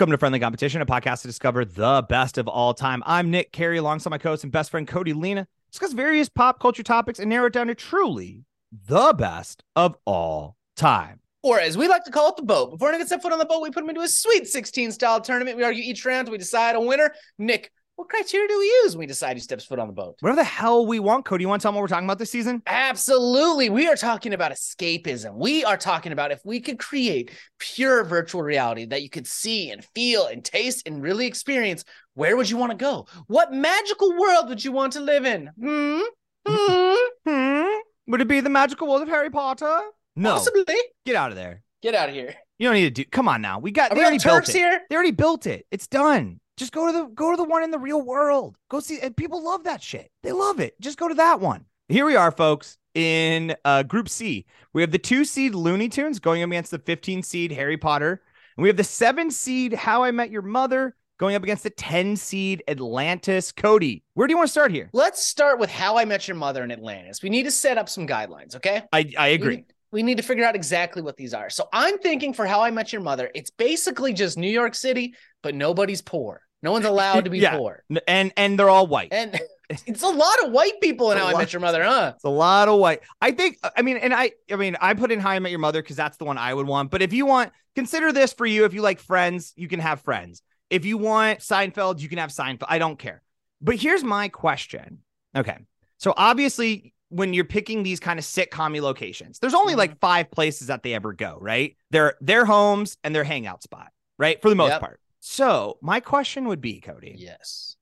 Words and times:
Welcome 0.00 0.12
to 0.12 0.18
Friendly 0.18 0.40
Competition, 0.40 0.80
a 0.80 0.86
podcast 0.86 1.20
to 1.20 1.28
discover 1.28 1.62
the 1.62 2.06
best 2.08 2.38
of 2.38 2.48
all 2.48 2.72
time. 2.72 3.02
I'm 3.04 3.30
Nick 3.30 3.52
Carey, 3.52 3.76
alongside 3.76 4.08
my 4.08 4.16
co-host 4.16 4.44
and 4.44 4.50
best 4.50 4.70
friend 4.70 4.88
Cody 4.88 5.12
Lena. 5.12 5.46
Discuss 5.70 5.92
various 5.92 6.30
pop 6.30 6.58
culture 6.58 6.82
topics 6.82 7.18
and 7.18 7.28
narrow 7.28 7.48
it 7.48 7.52
down 7.52 7.66
to 7.66 7.74
truly 7.74 8.46
the 8.72 9.12
best 9.12 9.62
of 9.76 9.98
all 10.06 10.56
time. 10.74 11.20
Or 11.42 11.60
as 11.60 11.76
we 11.76 11.86
like 11.86 12.04
to 12.04 12.10
call 12.10 12.30
it, 12.30 12.36
the 12.36 12.42
boat. 12.44 12.70
Before 12.70 12.88
anyone 12.88 13.02
gets 13.02 13.10
set 13.10 13.20
foot 13.20 13.34
on 13.34 13.38
the 13.38 13.44
boat, 13.44 13.60
we 13.60 13.68
put 13.68 13.82
them 13.82 13.90
into 13.90 14.00
a 14.00 14.08
sweet 14.08 14.48
16 14.48 14.92
style 14.92 15.20
tournament. 15.20 15.58
We 15.58 15.64
argue 15.64 15.82
each 15.84 16.06
round. 16.06 16.30
We 16.30 16.38
decide 16.38 16.76
a 16.76 16.80
winner. 16.80 17.12
Nick, 17.36 17.70
what 18.00 18.08
criteria 18.08 18.48
do 18.48 18.58
we 18.58 18.64
use 18.64 18.96
when 18.96 19.00
we 19.00 19.06
decide 19.06 19.36
who 19.36 19.40
steps 19.40 19.66
foot 19.66 19.78
on 19.78 19.86
the 19.86 19.92
boat? 19.92 20.16
Whatever 20.20 20.40
the 20.40 20.44
hell 20.44 20.86
we 20.86 20.98
want, 20.98 21.26
Cody. 21.26 21.44
You 21.44 21.48
want 21.48 21.60
to 21.60 21.64
tell 21.64 21.70
them 21.70 21.76
what 21.76 21.82
we're 21.82 21.88
talking 21.88 22.06
about 22.06 22.18
this 22.18 22.30
season? 22.30 22.62
Absolutely. 22.66 23.68
We 23.68 23.88
are 23.88 23.94
talking 23.94 24.32
about 24.32 24.52
escapism. 24.52 25.34
We 25.34 25.64
are 25.66 25.76
talking 25.76 26.12
about 26.12 26.32
if 26.32 26.40
we 26.42 26.60
could 26.60 26.78
create 26.78 27.30
pure 27.58 28.02
virtual 28.04 28.42
reality 28.42 28.86
that 28.86 29.02
you 29.02 29.10
could 29.10 29.26
see 29.26 29.70
and 29.70 29.84
feel 29.94 30.28
and 30.28 30.42
taste 30.42 30.86
and 30.86 31.02
really 31.02 31.26
experience, 31.26 31.84
where 32.14 32.38
would 32.38 32.48
you 32.48 32.56
want 32.56 32.70
to 32.70 32.76
go? 32.76 33.06
What 33.26 33.52
magical 33.52 34.18
world 34.18 34.48
would 34.48 34.64
you 34.64 34.72
want 34.72 34.94
to 34.94 35.00
live 35.00 35.26
in? 35.26 35.50
Hmm? 35.60 36.00
Hmm? 36.48 36.94
Hmm? 37.28 37.80
Would 38.06 38.22
it 38.22 38.28
be 38.28 38.40
the 38.40 38.48
magical 38.48 38.88
world 38.88 39.02
of 39.02 39.08
Harry 39.08 39.28
Potter? 39.28 39.78
No. 40.16 40.32
Possibly. 40.32 40.64
Get 41.04 41.16
out 41.16 41.30
of 41.30 41.36
there. 41.36 41.62
Get 41.82 41.94
out 41.94 42.08
of 42.08 42.14
here. 42.14 42.34
You 42.58 42.68
don't 42.68 42.74
need 42.74 42.94
to 42.94 43.04
do. 43.04 43.10
Come 43.10 43.28
on 43.28 43.42
now. 43.42 43.58
We 43.58 43.72
got. 43.72 43.92
Are 43.92 43.94
they 43.94 44.00
we 44.00 44.04
already 44.06 44.24
built 44.24 44.48
it. 44.48 44.54
here? 44.54 44.80
They 44.88 44.96
already 44.96 45.10
built 45.10 45.46
it. 45.46 45.66
It's 45.70 45.86
done. 45.86 46.40
Just 46.60 46.72
go 46.74 46.84
to 46.88 46.92
the 46.92 47.04
go 47.06 47.30
to 47.30 47.38
the 47.38 47.44
one 47.44 47.62
in 47.62 47.70
the 47.70 47.78
real 47.78 48.02
world. 48.02 48.54
Go 48.68 48.80
see. 48.80 49.00
And 49.00 49.16
people 49.16 49.42
love 49.42 49.64
that 49.64 49.82
shit. 49.82 50.10
They 50.22 50.30
love 50.30 50.60
it. 50.60 50.78
Just 50.78 50.98
go 50.98 51.08
to 51.08 51.14
that 51.14 51.40
one. 51.40 51.64
Here 51.88 52.04
we 52.04 52.16
are, 52.16 52.30
folks. 52.30 52.76
In 52.92 53.56
uh, 53.64 53.82
Group 53.82 54.10
C, 54.10 54.44
we 54.74 54.82
have 54.82 54.90
the 54.90 54.98
two 54.98 55.24
seed 55.24 55.54
Looney 55.54 55.88
Tunes 55.88 56.18
going 56.18 56.42
up 56.42 56.48
against 56.48 56.70
the 56.70 56.78
15 56.78 57.22
seed 57.22 57.50
Harry 57.50 57.78
Potter, 57.78 58.20
and 58.58 58.62
we 58.62 58.68
have 58.68 58.76
the 58.76 58.84
seven 58.84 59.30
seed 59.30 59.72
How 59.72 60.02
I 60.02 60.10
Met 60.10 60.30
Your 60.30 60.42
Mother 60.42 60.94
going 61.16 61.34
up 61.34 61.42
against 61.42 61.62
the 61.62 61.70
10 61.70 62.14
seed 62.16 62.62
Atlantis. 62.68 63.52
Cody, 63.52 64.04
where 64.12 64.26
do 64.26 64.32
you 64.32 64.36
want 64.36 64.48
to 64.48 64.52
start 64.52 64.70
here? 64.70 64.90
Let's 64.92 65.24
start 65.24 65.58
with 65.58 65.70
How 65.70 65.96
I 65.96 66.04
Met 66.04 66.28
Your 66.28 66.34
Mother 66.34 66.62
in 66.62 66.70
Atlantis. 66.70 67.22
We 67.22 67.30
need 67.30 67.44
to 67.44 67.50
set 67.50 67.78
up 67.78 67.88
some 67.88 68.06
guidelines, 68.06 68.54
okay? 68.56 68.82
I 68.92 69.10
I 69.16 69.28
agree. 69.28 69.56
We, 69.56 69.64
we 69.92 70.02
need 70.02 70.18
to 70.18 70.22
figure 70.22 70.44
out 70.44 70.54
exactly 70.54 71.00
what 71.00 71.16
these 71.16 71.32
are. 71.32 71.48
So 71.48 71.70
I'm 71.72 71.96
thinking 72.00 72.34
for 72.34 72.44
How 72.44 72.60
I 72.60 72.70
Met 72.70 72.92
Your 72.92 73.00
Mother, 73.00 73.30
it's 73.34 73.50
basically 73.50 74.12
just 74.12 74.36
New 74.36 74.50
York 74.50 74.74
City, 74.74 75.14
but 75.42 75.54
nobody's 75.54 76.02
poor. 76.02 76.42
No 76.62 76.72
one's 76.72 76.84
allowed 76.84 77.24
to 77.24 77.30
be 77.30 77.38
Yeah. 77.38 77.56
poor. 77.56 77.82
And 78.06 78.32
and 78.36 78.58
they're 78.58 78.68
all 78.68 78.86
white. 78.86 79.12
And 79.12 79.38
it's 79.86 80.02
a 80.02 80.08
lot 80.08 80.44
of 80.44 80.52
white 80.52 80.80
people 80.80 81.12
in 81.12 81.18
How 81.18 81.28
I. 81.28 81.38
Met 81.38 81.52
Your 81.52 81.60
Mother, 81.60 81.82
huh? 81.82 82.12
It's 82.14 82.24
a 82.24 82.28
lot 82.28 82.68
of 82.68 82.78
white. 82.78 83.00
I 83.20 83.32
think. 83.32 83.58
Uh, 83.62 83.70
I 83.76 83.82
mean, 83.82 83.96
and 83.96 84.12
I. 84.12 84.32
I 84.50 84.56
mean, 84.56 84.76
I 84.80 84.94
put 84.94 85.12
in 85.12 85.20
How 85.20 85.30
I 85.30 85.38
Met 85.38 85.50
Your 85.50 85.60
Mother 85.60 85.82
because 85.82 85.96
that's 85.96 86.16
the 86.16 86.24
one 86.24 86.38
I 86.38 86.52
would 86.52 86.66
want. 86.66 86.90
But 86.90 87.02
if 87.02 87.12
you 87.12 87.26
want, 87.26 87.52
consider 87.74 88.12
this 88.12 88.32
for 88.32 88.46
you. 88.46 88.64
If 88.64 88.74
you 88.74 88.82
like 88.82 89.00
Friends, 89.00 89.52
you 89.56 89.68
can 89.68 89.80
have 89.80 90.00
Friends. 90.02 90.42
If 90.68 90.84
you 90.84 90.98
want 90.98 91.40
Seinfeld, 91.40 92.00
you 92.00 92.08
can 92.08 92.18
have 92.18 92.30
Seinfeld. 92.30 92.66
I 92.68 92.78
don't 92.78 92.98
care. 92.98 93.22
But 93.60 93.76
here's 93.76 94.04
my 94.04 94.28
question. 94.28 94.98
Okay, 95.36 95.58
so 95.98 96.12
obviously, 96.16 96.92
when 97.08 97.34
you're 97.34 97.44
picking 97.44 97.82
these 97.82 98.00
kind 98.00 98.18
of 98.18 98.24
sitcom 98.24 98.80
locations, 98.80 99.38
there's 99.38 99.54
only 99.54 99.74
like 99.74 99.90
mm-hmm. 99.92 99.98
five 100.00 100.30
places 100.30 100.68
that 100.68 100.82
they 100.82 100.94
ever 100.94 101.12
go. 101.12 101.38
Right? 101.40 101.76
Their 101.90 102.14
their 102.20 102.44
homes 102.44 102.96
and 103.04 103.14
their 103.14 103.24
hangout 103.24 103.62
spot. 103.62 103.88
Right? 104.18 104.40
For 104.42 104.50
the 104.50 104.56
most 104.56 104.70
Yep. 104.70 104.80
part. 104.80 105.00
So 105.20 105.78
my 105.80 106.00
question 106.00 106.48
would 106.48 106.60
be, 106.60 106.80
Cody 106.80 107.14
Yes. 107.16 107.76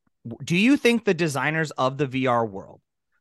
do 0.44 0.56
you 0.56 0.76
think 0.76 1.04
the 1.04 1.14
designers 1.14 1.70
of 1.72 1.96
the 1.96 2.06
VR 2.06 2.48
world 2.48 2.80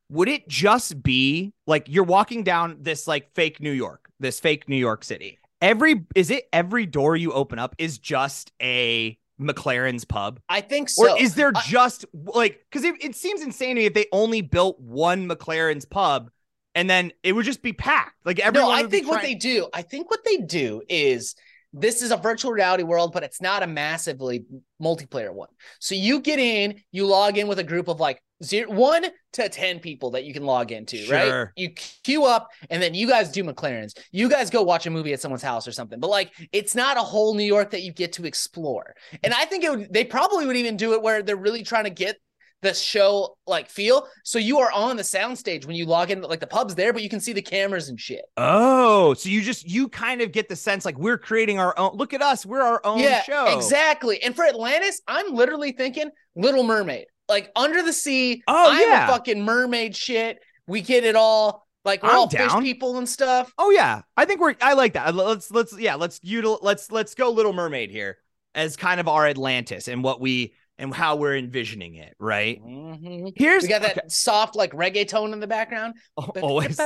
would 0.09 0.29
it 0.29 0.47
just 0.47 1.03
be 1.03 1.53
like 1.65 1.85
you're 1.89 2.03
walking 2.03 2.43
down 2.43 2.77
this 2.81 3.07
like 3.07 3.29
fake 3.33 3.59
New 3.61 3.71
York, 3.71 4.09
this 4.19 4.39
fake 4.39 4.67
New 4.69 4.77
York 4.77 5.03
City? 5.03 5.37
Every 5.61 6.05
is 6.15 6.31
it 6.31 6.47
every 6.53 6.85
door 6.85 7.15
you 7.17 7.33
open 7.33 7.59
up 7.59 7.75
is 7.77 7.97
just 7.97 8.51
a 8.61 9.17
MacLaren's 9.39 10.05
pub? 10.05 10.39
I 10.49 10.61
think 10.61 10.89
so. 10.89 11.11
or 11.11 11.19
is 11.19 11.35
there 11.35 11.51
I- 11.53 11.61
just 11.65 12.05
like 12.13 12.61
because 12.69 12.85
it, 12.85 12.95
it 13.03 13.15
seems 13.15 13.41
insane 13.41 13.75
to 13.75 13.81
me 13.81 13.85
if 13.85 13.93
they 13.93 14.05
only 14.11 14.41
built 14.41 14.79
one 14.79 15.27
MacLaren's 15.27 15.85
pub 15.85 16.31
and 16.73 16.89
then 16.89 17.11
it 17.23 17.33
would 17.33 17.45
just 17.45 17.61
be 17.61 17.73
packed. 17.73 18.15
Like 18.23 18.39
everyone 18.39 18.69
no, 18.69 18.75
I 18.75 18.87
think 18.87 19.07
what 19.07 19.21
they 19.21 19.35
do, 19.35 19.67
I 19.73 19.81
think 19.81 20.09
what 20.09 20.23
they 20.23 20.37
do 20.37 20.81
is 20.87 21.35
this 21.79 22.01
is 22.01 22.11
a 22.11 22.17
virtual 22.17 22.51
reality 22.51 22.83
world, 22.83 23.13
but 23.13 23.23
it's 23.23 23.41
not 23.41 23.63
a 23.63 23.67
massively 23.67 24.45
multiplayer 24.81 25.33
one. 25.33 25.49
So 25.79 25.95
you 25.95 26.19
get 26.19 26.39
in, 26.39 26.81
you 26.91 27.05
log 27.05 27.37
in 27.37 27.47
with 27.47 27.59
a 27.59 27.63
group 27.63 27.87
of 27.87 27.99
like 27.99 28.21
zero, 28.43 28.71
one 28.71 29.05
to 29.33 29.49
10 29.49 29.79
people 29.79 30.11
that 30.11 30.23
you 30.23 30.33
can 30.33 30.43
log 30.43 30.71
into, 30.71 30.97
right? 31.09 31.47
You 31.55 31.69
queue 32.03 32.25
up 32.25 32.49
and 32.69 32.81
then 32.81 32.93
you 32.93 33.07
guys 33.07 33.31
do 33.31 33.43
MacLaren's. 33.43 33.95
You 34.11 34.29
guys 34.29 34.49
go 34.49 34.61
watch 34.63 34.85
a 34.85 34.89
movie 34.89 35.13
at 35.13 35.21
someone's 35.21 35.43
house 35.43 35.67
or 35.67 35.71
something, 35.71 35.99
but 35.99 36.09
like 36.09 36.31
it's 36.51 36.75
not 36.75 36.97
a 36.97 37.01
whole 37.01 37.33
New 37.33 37.43
York 37.43 37.71
that 37.71 37.81
you 37.81 37.91
get 37.91 38.13
to 38.13 38.25
explore. 38.25 38.95
And 39.23 39.33
I 39.33 39.45
think 39.45 39.63
it 39.63 39.71
would, 39.71 39.93
they 39.93 40.03
probably 40.03 40.45
would 40.45 40.57
even 40.57 40.77
do 40.77 40.93
it 40.93 41.01
where 41.01 41.21
they're 41.21 41.35
really 41.35 41.63
trying 41.63 41.85
to 41.85 41.89
get 41.89 42.17
the 42.61 42.73
show 42.73 43.37
like 43.45 43.69
feel. 43.69 44.07
So 44.23 44.39
you 44.39 44.59
are 44.59 44.71
on 44.71 44.97
the 44.97 45.03
soundstage 45.03 45.65
when 45.65 45.75
you 45.75 45.85
log 45.85 46.11
in, 46.11 46.21
like 46.21 46.39
the 46.39 46.47
pub's 46.47 46.75
there, 46.75 46.93
but 46.93 47.03
you 47.03 47.09
can 47.09 47.19
see 47.19 47.33
the 47.33 47.41
cameras 47.41 47.89
and 47.89 47.99
shit. 47.99 48.25
Oh, 48.35 49.13
so 49.13 49.29
you 49.29 49.41
just 49.41 49.69
you 49.69 49.87
kind 49.89 50.21
of 50.21 50.31
get 50.31 50.49
the 50.49 50.55
sense 50.55 50.85
like 50.85 50.97
we're 50.97 51.17
creating 51.17 51.59
our 51.59 51.77
own. 51.77 51.95
Look 51.95 52.13
at 52.13 52.21
us, 52.21 52.45
we're 52.45 52.61
our 52.61 52.81
own 52.83 52.99
yeah, 52.99 53.21
show. 53.23 53.55
exactly. 53.55 54.21
And 54.23 54.35
for 54.35 54.45
Atlantis, 54.45 55.01
I'm 55.07 55.33
literally 55.33 55.71
thinking 55.71 56.09
Little 56.35 56.63
Mermaid, 56.63 57.05
like 57.29 57.51
under 57.55 57.83
the 57.83 57.93
sea. 57.93 58.43
Oh, 58.47 58.71
I'm 58.71 58.81
yeah. 58.81 59.05
a 59.05 59.07
fucking 59.07 59.43
mermaid 59.43 59.95
shit. 59.95 60.39
We 60.67 60.81
get 60.81 61.03
it 61.03 61.15
all. 61.15 61.65
Like 61.85 62.03
we're 62.03 62.09
I'm 62.09 62.17
all 62.17 62.27
down. 62.27 62.49
fish 62.49 62.59
people 62.59 62.97
and 62.97 63.07
stuff. 63.07 63.53
Oh 63.57 63.69
yeah, 63.69 64.01
I 64.17 64.25
think 64.25 64.41
we're. 64.41 64.55
I 64.61 64.73
like 64.73 64.93
that. 64.93 65.15
Let's 65.15 65.49
let's 65.51 65.77
yeah. 65.79 65.95
Let's 65.95 66.19
util. 66.19 66.59
Let's 66.61 66.91
let's 66.91 67.15
go 67.15 67.31
Little 67.31 67.53
Mermaid 67.53 67.91
here 67.91 68.17
as 68.53 68.75
kind 68.75 68.99
of 68.99 69.07
our 69.07 69.25
Atlantis 69.25 69.87
and 69.87 70.03
what 70.03 70.19
we 70.19 70.53
and 70.77 70.93
how 70.93 71.15
we're 71.15 71.35
envisioning 71.35 71.95
it. 71.95 72.15
Right 72.19 72.61
Mhm. 72.63 73.33
here's 73.35 73.63
We 73.63 73.69
got 73.69 73.81
that 73.81 73.97
okay, 73.97 74.07
soft 74.09 74.55
like 74.55 74.71
reggae 74.73 75.07
tone 75.07 75.33
in 75.33 75.39
the 75.39 75.47
background 75.47 75.95
always. 76.41 76.79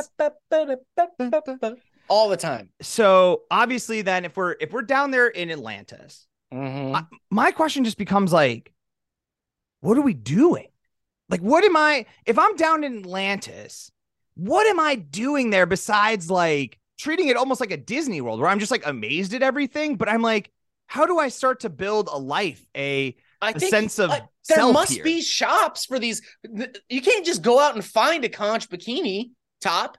all 2.10 2.30
the 2.30 2.38
time. 2.38 2.70
So 2.82 3.44
obviously, 3.52 4.02
then 4.02 4.26
if 4.26 4.36
we're 4.38 4.56
if 4.60 4.72
we're 4.72 4.82
down 4.82 5.12
there 5.12 5.28
in 5.28 5.52
Atlantis, 5.52 6.28
Mhm. 6.54 6.92
my, 6.92 7.06
my 7.30 7.52
question 7.52 7.84
just 7.84 7.98
becomes 7.98 8.34
like, 8.34 8.74
what 9.82 9.98
are 9.98 10.02
we 10.02 10.14
doing? 10.14 10.68
Like, 11.30 11.42
what 11.42 11.64
am 11.64 11.78
I? 11.78 12.06
If 12.26 12.38
I'm 12.38 12.56
down 12.58 12.84
in 12.84 13.00
Atlantis, 13.00 13.92
what 14.36 14.68
am 14.68 14.80
I 14.80 14.96
doing 14.96 15.50
there 15.50 15.66
besides 15.66 16.30
like 16.30 16.78
treating 17.00 17.30
it 17.30 17.38
almost 17.38 17.62
like 17.62 17.72
a 17.72 17.78
Disney 17.78 18.22
World 18.22 18.40
where 18.40 18.50
I'm 18.50 18.60
just 18.60 18.72
like 18.72 18.86
amazed 18.86 19.34
at 19.34 19.42
everything? 19.42 19.96
But 19.96 20.10
I'm 20.10 20.22
like, 20.22 20.52
how 20.88 21.06
do 21.06 21.18
I 21.20 21.30
start 21.30 21.62
to 21.62 21.70
build 21.70 22.10
a 22.12 22.18
life, 22.18 22.66
a 22.76 23.16
I 23.42 23.54
think 23.54 23.72
sense 23.72 24.00
of 24.00 24.10
uh, 24.12 24.22
there 24.50 24.72
must 24.72 24.94
here? 24.94 25.04
be 25.04 25.22
shops 25.22 25.86
for 25.86 26.00
these. 26.00 26.22
You 26.90 27.02
can't 27.02 27.26
just 27.26 27.42
go 27.42 27.60
out 27.60 27.76
and 27.76 27.84
find 27.84 28.24
a 28.26 28.30
conch 28.30 28.70
bikini 28.70 29.32
top. 29.62 29.98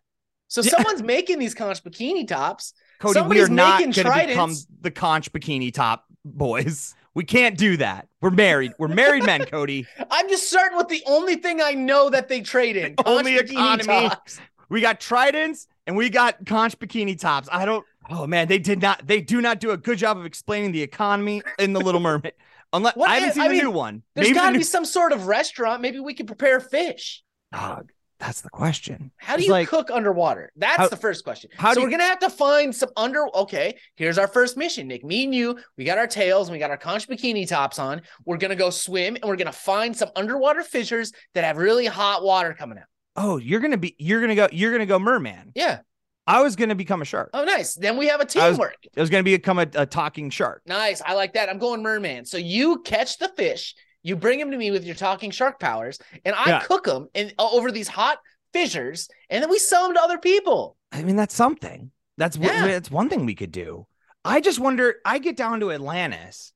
So 0.48 0.60
Yeah. 0.62 0.72
someone's 0.72 1.02
making 1.02 1.38
these 1.38 1.54
conch 1.54 1.82
bikini 1.82 2.26
tops. 2.28 2.74
Cody, 3.00 3.20
we 3.22 3.40
are 3.40 3.48
not 3.48 3.80
going 3.80 3.92
to 3.92 4.24
become 4.28 4.54
the 4.80 4.90
conch 4.90 5.32
bikini 5.32 5.72
top 5.72 6.04
boys. 6.24 6.94
We 7.14 7.24
can't 7.24 7.58
do 7.58 7.76
that. 7.78 8.08
We're 8.20 8.30
married. 8.30 8.72
We're 8.78 8.88
married 8.88 9.24
men, 9.26 9.44
Cody. 9.44 9.86
I'm 10.10 10.28
just 10.28 10.48
starting 10.48 10.78
with 10.78 10.88
the 10.88 11.02
only 11.06 11.36
thing 11.36 11.60
I 11.60 11.72
know 11.72 12.08
that 12.10 12.28
they 12.28 12.40
trade 12.40 12.76
in. 12.76 12.94
The 12.96 13.06
only 13.08 13.36
economy. 13.36 14.08
tops. 14.08 14.40
We 14.68 14.80
got 14.80 15.00
tridents 15.00 15.66
and 15.86 15.96
we 15.96 16.08
got 16.10 16.46
conch 16.46 16.78
bikini 16.78 17.18
tops. 17.18 17.48
I 17.52 17.64
don't. 17.64 17.84
Oh 18.08 18.26
man, 18.26 18.48
they 18.48 18.58
did 18.58 18.80
not. 18.80 19.06
They 19.06 19.20
do 19.20 19.40
not 19.40 19.60
do 19.60 19.72
a 19.72 19.76
good 19.76 19.98
job 19.98 20.16
of 20.16 20.24
explaining 20.24 20.72
the 20.72 20.82
economy 20.82 21.42
in 21.58 21.72
the 21.72 21.80
Little 21.80 22.00
Mermaid. 22.00 22.32
Unless 22.72 22.96
What 22.96 23.10
I 23.10 23.14
haven't 23.14 23.28
if- 23.30 23.34
seen 23.34 23.42
I 23.44 23.48
the 23.48 23.54
mean, 23.54 23.64
new 23.64 23.70
one. 23.70 24.02
There's 24.14 24.32
got 24.32 24.46
to 24.46 24.52
new- 24.52 24.58
be 24.58 24.64
some 24.64 24.84
sort 24.84 25.12
of 25.12 25.26
restaurant. 25.26 25.82
Maybe 25.82 26.00
we 26.00 26.14
could 26.14 26.26
prepare 26.26 26.58
fish. 26.60 27.22
Dog, 27.52 27.92
that's 28.18 28.40
the 28.40 28.48
question. 28.50 29.10
How 29.16 29.34
do 29.34 29.40
It's 29.40 29.46
you 29.48 29.52
like, 29.52 29.68
cook 29.68 29.90
underwater? 29.90 30.50
That's 30.56 30.76
How- 30.78 30.88
the 30.88 30.96
first 30.96 31.22
question. 31.24 31.50
so 31.60 31.74
we're 31.76 31.82
you- 31.82 31.90
gonna 31.90 32.04
have 32.04 32.20
to 32.20 32.30
find 32.30 32.74
some 32.74 32.88
under. 32.96 33.26
Okay, 33.36 33.76
here's 33.96 34.16
our 34.16 34.28
first 34.28 34.56
mission, 34.56 34.88
Nick. 34.88 35.04
Me 35.04 35.24
and 35.24 35.34
you, 35.34 35.58
we 35.76 35.84
got 35.84 35.98
our 35.98 36.06
tails 36.06 36.48
and 36.48 36.52
we 36.54 36.58
got 36.58 36.70
our 36.70 36.76
conch 36.78 37.08
bikini 37.08 37.46
tops 37.46 37.78
on. 37.78 38.00
We're 38.24 38.38
gonna 38.38 38.56
go 38.56 38.70
swim 38.70 39.16
and 39.16 39.24
we're 39.24 39.36
gonna 39.36 39.52
find 39.52 39.94
some 39.96 40.10
underwater 40.16 40.62
fissures 40.62 41.12
that 41.34 41.44
have 41.44 41.56
really 41.58 41.86
hot 41.86 42.22
water 42.24 42.54
coming 42.54 42.78
out. 42.78 42.84
Oh, 43.16 43.36
you're 43.36 43.60
gonna 43.60 43.76
be. 43.76 43.94
You're 43.98 44.22
gonna 44.22 44.34
go. 44.34 44.48
You're 44.50 44.72
gonna 44.72 44.86
go 44.86 44.98
merman. 44.98 45.52
Yeah. 45.54 45.80
I 46.26 46.42
was 46.42 46.54
gonna 46.56 46.74
become 46.74 47.02
a 47.02 47.04
shark. 47.04 47.30
Oh, 47.34 47.44
nice. 47.44 47.74
Then 47.74 47.96
we 47.96 48.06
have 48.08 48.20
a 48.20 48.24
teamwork. 48.24 48.76
It 48.84 49.00
was 49.00 49.10
gonna 49.10 49.22
become 49.24 49.58
a, 49.58 49.66
a 49.74 49.86
talking 49.86 50.30
shark. 50.30 50.62
Nice. 50.66 51.02
I 51.04 51.14
like 51.14 51.34
that. 51.34 51.48
I'm 51.48 51.58
going 51.58 51.82
merman. 51.82 52.24
So 52.24 52.36
you 52.36 52.80
catch 52.82 53.18
the 53.18 53.28
fish, 53.36 53.74
you 54.02 54.14
bring 54.16 54.38
him 54.38 54.50
to 54.52 54.56
me 54.56 54.70
with 54.70 54.84
your 54.84 54.94
talking 54.94 55.30
shark 55.30 55.58
powers, 55.58 55.98
and 56.24 56.34
I 56.34 56.48
Yeah. 56.50 56.60
cook 56.60 56.84
them 56.84 57.08
in 57.14 57.32
over 57.38 57.72
these 57.72 57.88
hot 57.88 58.18
fissures, 58.52 59.08
and 59.30 59.42
then 59.42 59.50
we 59.50 59.58
sell 59.58 59.84
them 59.84 59.94
to 59.94 60.00
other 60.02 60.18
people. 60.18 60.76
I 60.92 61.02
mean, 61.02 61.16
that's 61.16 61.34
something. 61.34 61.90
That's 62.18 62.36
Yeah. 62.36 62.66
that's 62.66 62.90
one 62.90 63.08
thing 63.08 63.26
we 63.26 63.34
could 63.34 63.52
do. 63.52 63.86
I 64.24 64.40
just 64.40 64.60
wonder. 64.60 64.96
I 65.04 65.18
get 65.18 65.36
down 65.36 65.58
to 65.60 65.72
Atlantis, 65.72 66.52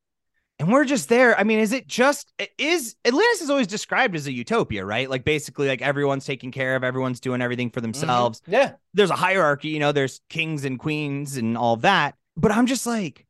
and 0.58 0.72
we're 0.72 0.84
just 0.84 1.08
there. 1.08 1.38
I 1.38 1.44
mean, 1.44 1.58
is 1.58 1.72
it 1.72 1.86
just 1.86 2.32
is 2.58 2.96
Atlantis 3.04 3.42
is 3.42 3.50
always 3.50 3.66
described 3.66 4.16
as 4.16 4.26
a 4.26 4.32
utopia, 4.32 4.84
right? 4.84 5.08
Like 5.08 5.24
basically, 5.24 5.68
like 5.68 5.82
everyone's 5.82 6.24
taking 6.24 6.50
care 6.50 6.76
of, 6.76 6.84
everyone's 6.84 7.20
doing 7.20 7.42
everything 7.42 7.70
for 7.70 7.80
mm-hmm. 7.80 7.92
themselves. 7.92 8.40
Yeah. 8.46 8.72
There's 8.94 9.10
a 9.10 9.16
hierarchy, 9.16 9.68
you 9.68 9.78
know. 9.78 9.92
There's 9.92 10.20
kings 10.30 10.64
and 10.64 10.78
queens 10.78 11.36
and 11.36 11.58
all 11.58 11.76
that. 11.76 12.14
But 12.36 12.52
I'm 12.52 12.66
just 12.66 12.86
like, 12.86 13.26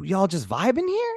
y'all 0.00 0.26
just 0.26 0.48
vibing 0.48 0.88
here. 0.88 1.16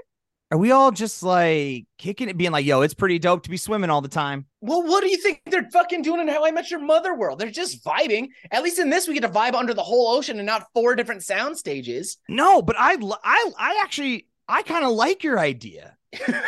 are 0.52 0.58
we 0.58 0.72
all 0.72 0.92
just 0.92 1.24
like 1.24 1.86
kicking 1.98 2.28
it, 2.28 2.38
being 2.38 2.52
like, 2.52 2.66
yo, 2.66 2.82
it's 2.82 2.94
pretty 2.94 3.18
dope 3.20 3.44
to 3.44 3.50
be 3.50 3.56
swimming 3.56 3.90
all 3.90 4.02
the 4.02 4.10
time? 4.10 4.46
Well, 4.60 4.84
what 4.84 5.02
do 5.02 5.10
you 5.10 5.18
think 5.18 5.42
they're 5.46 5.70
fucking 5.72 6.02
doing 6.02 6.20
in 6.20 6.28
How 6.28 6.46
I 6.46 6.52
Met 6.52 6.70
Your 6.70 6.82
Mother 6.82 7.16
world? 7.16 7.40
They're 7.40 7.50
just 7.50 7.84
vibing. 7.86 8.28
At 8.52 8.62
least 8.62 8.78
in 8.78 8.90
this, 8.90 9.08
we 9.08 9.14
get 9.14 9.22
to 9.22 9.30
vibe 9.30 9.54
under 9.54 9.74
the 9.74 9.82
whole 9.82 10.10
ocean 10.10 10.40
and 10.40 10.46
not 10.46 10.68
four 10.74 10.96
different 10.96 11.24
sound 11.24 11.58
stages. 11.58 12.18
No, 12.28 12.62
but 12.62 12.76
I, 12.78 12.98
I, 13.24 13.52
I 13.58 13.82
actually, 13.82 14.28
I 14.52 14.64
kind 14.64 14.84
of 14.86 14.92
like 14.92 15.24
your 15.24 15.40
idea 15.40 15.98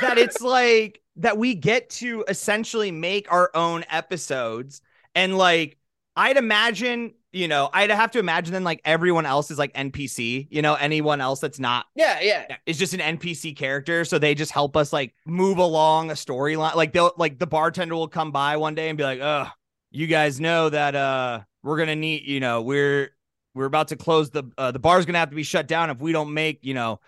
that 0.02 0.18
it's 0.18 0.42
like 0.42 1.02
that 1.18 1.38
we 1.38 1.56
get 1.56 1.90
to 1.92 2.26
essentially 2.28 2.92
make 2.92 3.32
our 3.32 3.50
own 3.56 3.86
episodes 3.90 4.82
and 5.16 5.38
like 5.38 5.78
I'd 6.16 6.38
imagine, 6.38 7.14
you 7.32 7.48
know, 7.48 7.70
I'd 7.74 7.90
have 7.90 8.12
to 8.12 8.20
imagine 8.20 8.54
then 8.54 8.64
like 8.64 8.82
everyone 8.86 9.26
else 9.26 9.50
is 9.50 9.58
like 9.58 9.74
NPC, 9.74 10.48
you 10.52 10.62
know, 10.62 10.76
anyone 10.76 11.22
else 11.22 11.40
that's 11.40 11.60
not 11.60 11.86
Yeah, 11.96 12.20
yeah. 12.22 12.58
is 12.66 12.78
just 12.78 12.94
an 12.94 13.00
NPC 13.00 13.56
character. 13.56 14.06
So 14.06 14.20
they 14.20 14.36
just 14.36 14.52
help 14.52 14.76
us 14.78 14.94
like 14.94 15.14
move 15.26 15.58
along 15.58 16.12
a 16.12 16.14
storyline. 16.14 16.76
Like 16.76 16.94
they'll 16.94 17.14
like 17.18 17.40
the 17.40 17.48
bartender 17.48 17.96
will 17.96 18.08
come 18.08 18.32
by 18.32 18.58
one 18.58 18.76
day 18.76 18.90
and 18.90 18.98
be 18.98 19.04
like, 19.04 19.20
oh, 19.22 19.48
you 19.92 20.08
guys 20.08 20.40
know 20.40 20.70
that 20.70 20.94
uh 20.96 21.42
we're 21.64 21.78
gonna 21.78 21.96
need, 21.96 22.24
you 22.28 22.40
know, 22.40 22.62
we're 22.62 23.10
we're 23.56 23.66
about 23.66 23.88
to 23.90 23.96
close 23.96 24.30
the 24.32 24.44
uh, 24.58 24.72
the 24.72 24.80
bar's 24.80 25.06
gonna 25.06 25.20
have 25.20 25.30
to 25.30 25.36
be 25.36 25.44
shut 25.44 25.68
down 25.68 25.90
if 25.90 26.00
we 26.00 26.12
don't 26.12 26.34
make, 26.34 26.60
you 26.64 26.74
know, 26.74 27.00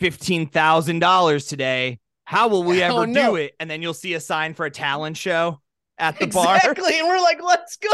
fifteen 0.00 0.48
thousand 0.48 0.98
dollars 0.98 1.46
today. 1.46 2.00
How 2.24 2.48
will 2.48 2.64
we 2.64 2.82
oh, 2.82 2.86
ever 2.86 2.94
Oh, 3.00 3.04
no. 3.04 3.30
do 3.30 3.36
it? 3.36 3.54
And 3.60 3.70
then 3.70 3.82
you'll 3.82 3.94
see 3.94 4.14
a 4.14 4.20
sign 4.20 4.54
for 4.54 4.66
a 4.66 4.70
talent 4.70 5.16
show 5.16 5.60
at 5.98 6.18
the 6.18 6.24
exactly. 6.24 6.46
bar. 6.46 6.56
Exactly. 6.56 6.98
And 6.98 7.08
we're 7.08 7.20
like, 7.20 7.42
let's 7.42 7.76
go. 7.76 7.90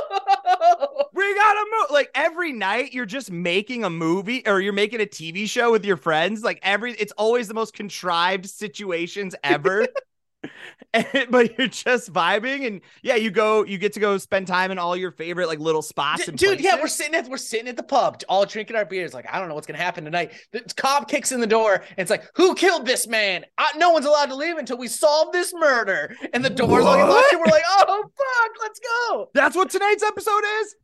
We 1.13 1.35
gotta 1.35 1.65
move. 1.81 1.91
Like 1.91 2.11
every 2.15 2.53
night, 2.53 2.93
you're 2.93 3.07
just 3.07 3.31
making 3.31 3.85
a 3.85 3.91
movie 3.91 4.43
or 4.47 4.61
you're 4.61 4.73
making 4.73 5.01
a 5.01 5.07
TV 5.07 5.49
show 5.49 5.73
with 5.73 5.85
your 5.85 5.97
friends. 5.97 6.43
Like 6.43 6.61
every, 6.63 6.93
it's 6.93 7.13
always 7.13 7.49
the 7.49 7.55
most 7.55 7.75
contrived 7.75 8.49
situations 8.49 9.35
ever. 9.43 9.87
And- 10.93 11.07
but 11.31 11.59
you're 11.59 11.67
just 11.69 12.13
vibing, 12.13 12.67
and 12.67 12.81
yeah, 13.03 13.17
you 13.17 13.31
go, 13.31 13.65
you 13.65 13.77
get 13.79 13.93
to 13.95 14.01
go 14.01 14.17
spend 14.19 14.47
time 14.47 14.71
in 14.71 14.79
all 14.79 14.97
your 14.97 15.11
favorite 15.11 15.47
like 15.47 15.59
little 15.59 15.83
spots. 15.83 16.25
D- 16.25 16.31
and 16.31 16.39
Dude, 16.39 16.61
yeah, 16.61 16.77
we're 16.81 16.87
sitting 16.89 17.15
at 17.15 17.29
we're 17.29 17.37
sitting 17.37 17.69
at 17.69 17.77
the 17.77 17.83
pub, 17.83 18.23
all 18.29 18.47
drinking 18.47 18.77
our 18.77 18.85
beers. 18.85 19.13
Like, 19.13 19.27
I 19.33 19.39
don't 19.39 19.49
know 19.49 19.55
what's 19.55 19.67
gonna 19.67 19.79
happen 19.79 20.05
tonight. 20.05 20.33
The 20.53 20.63
cop 20.77 21.09
kicks 21.09 21.33
in 21.33 21.41
the 21.41 21.47
door, 21.47 21.75
and 21.75 21.99
it's 21.99 22.11
like, 22.11 22.25
"Who 22.37 22.55
killed 22.55 22.87
this 22.87 23.07
man? 23.07 23.45
Uh, 23.59 23.67
no 23.77 23.91
one's 23.91 24.07
allowed 24.07 24.27
to 24.27 24.35
leave 24.37 24.57
until 24.57 24.79
we 24.79 24.89
solve 24.89 25.33
this 25.33 25.53
murder." 25.55 26.15
And 26.33 26.45
the 26.45 26.51
door's 26.51 26.85
like 26.85 27.07
locked, 27.07 27.33
and 27.33 27.41
we're 27.41 27.53
like, 27.53 27.65
"Oh 27.69 28.03
fuck, 28.17 28.51
let's 28.63 28.81
go!" 28.81 29.31
That's 29.35 29.57
what 29.57 29.71
tonight's 29.71 30.03
episode 30.03 30.43
is. 30.61 30.75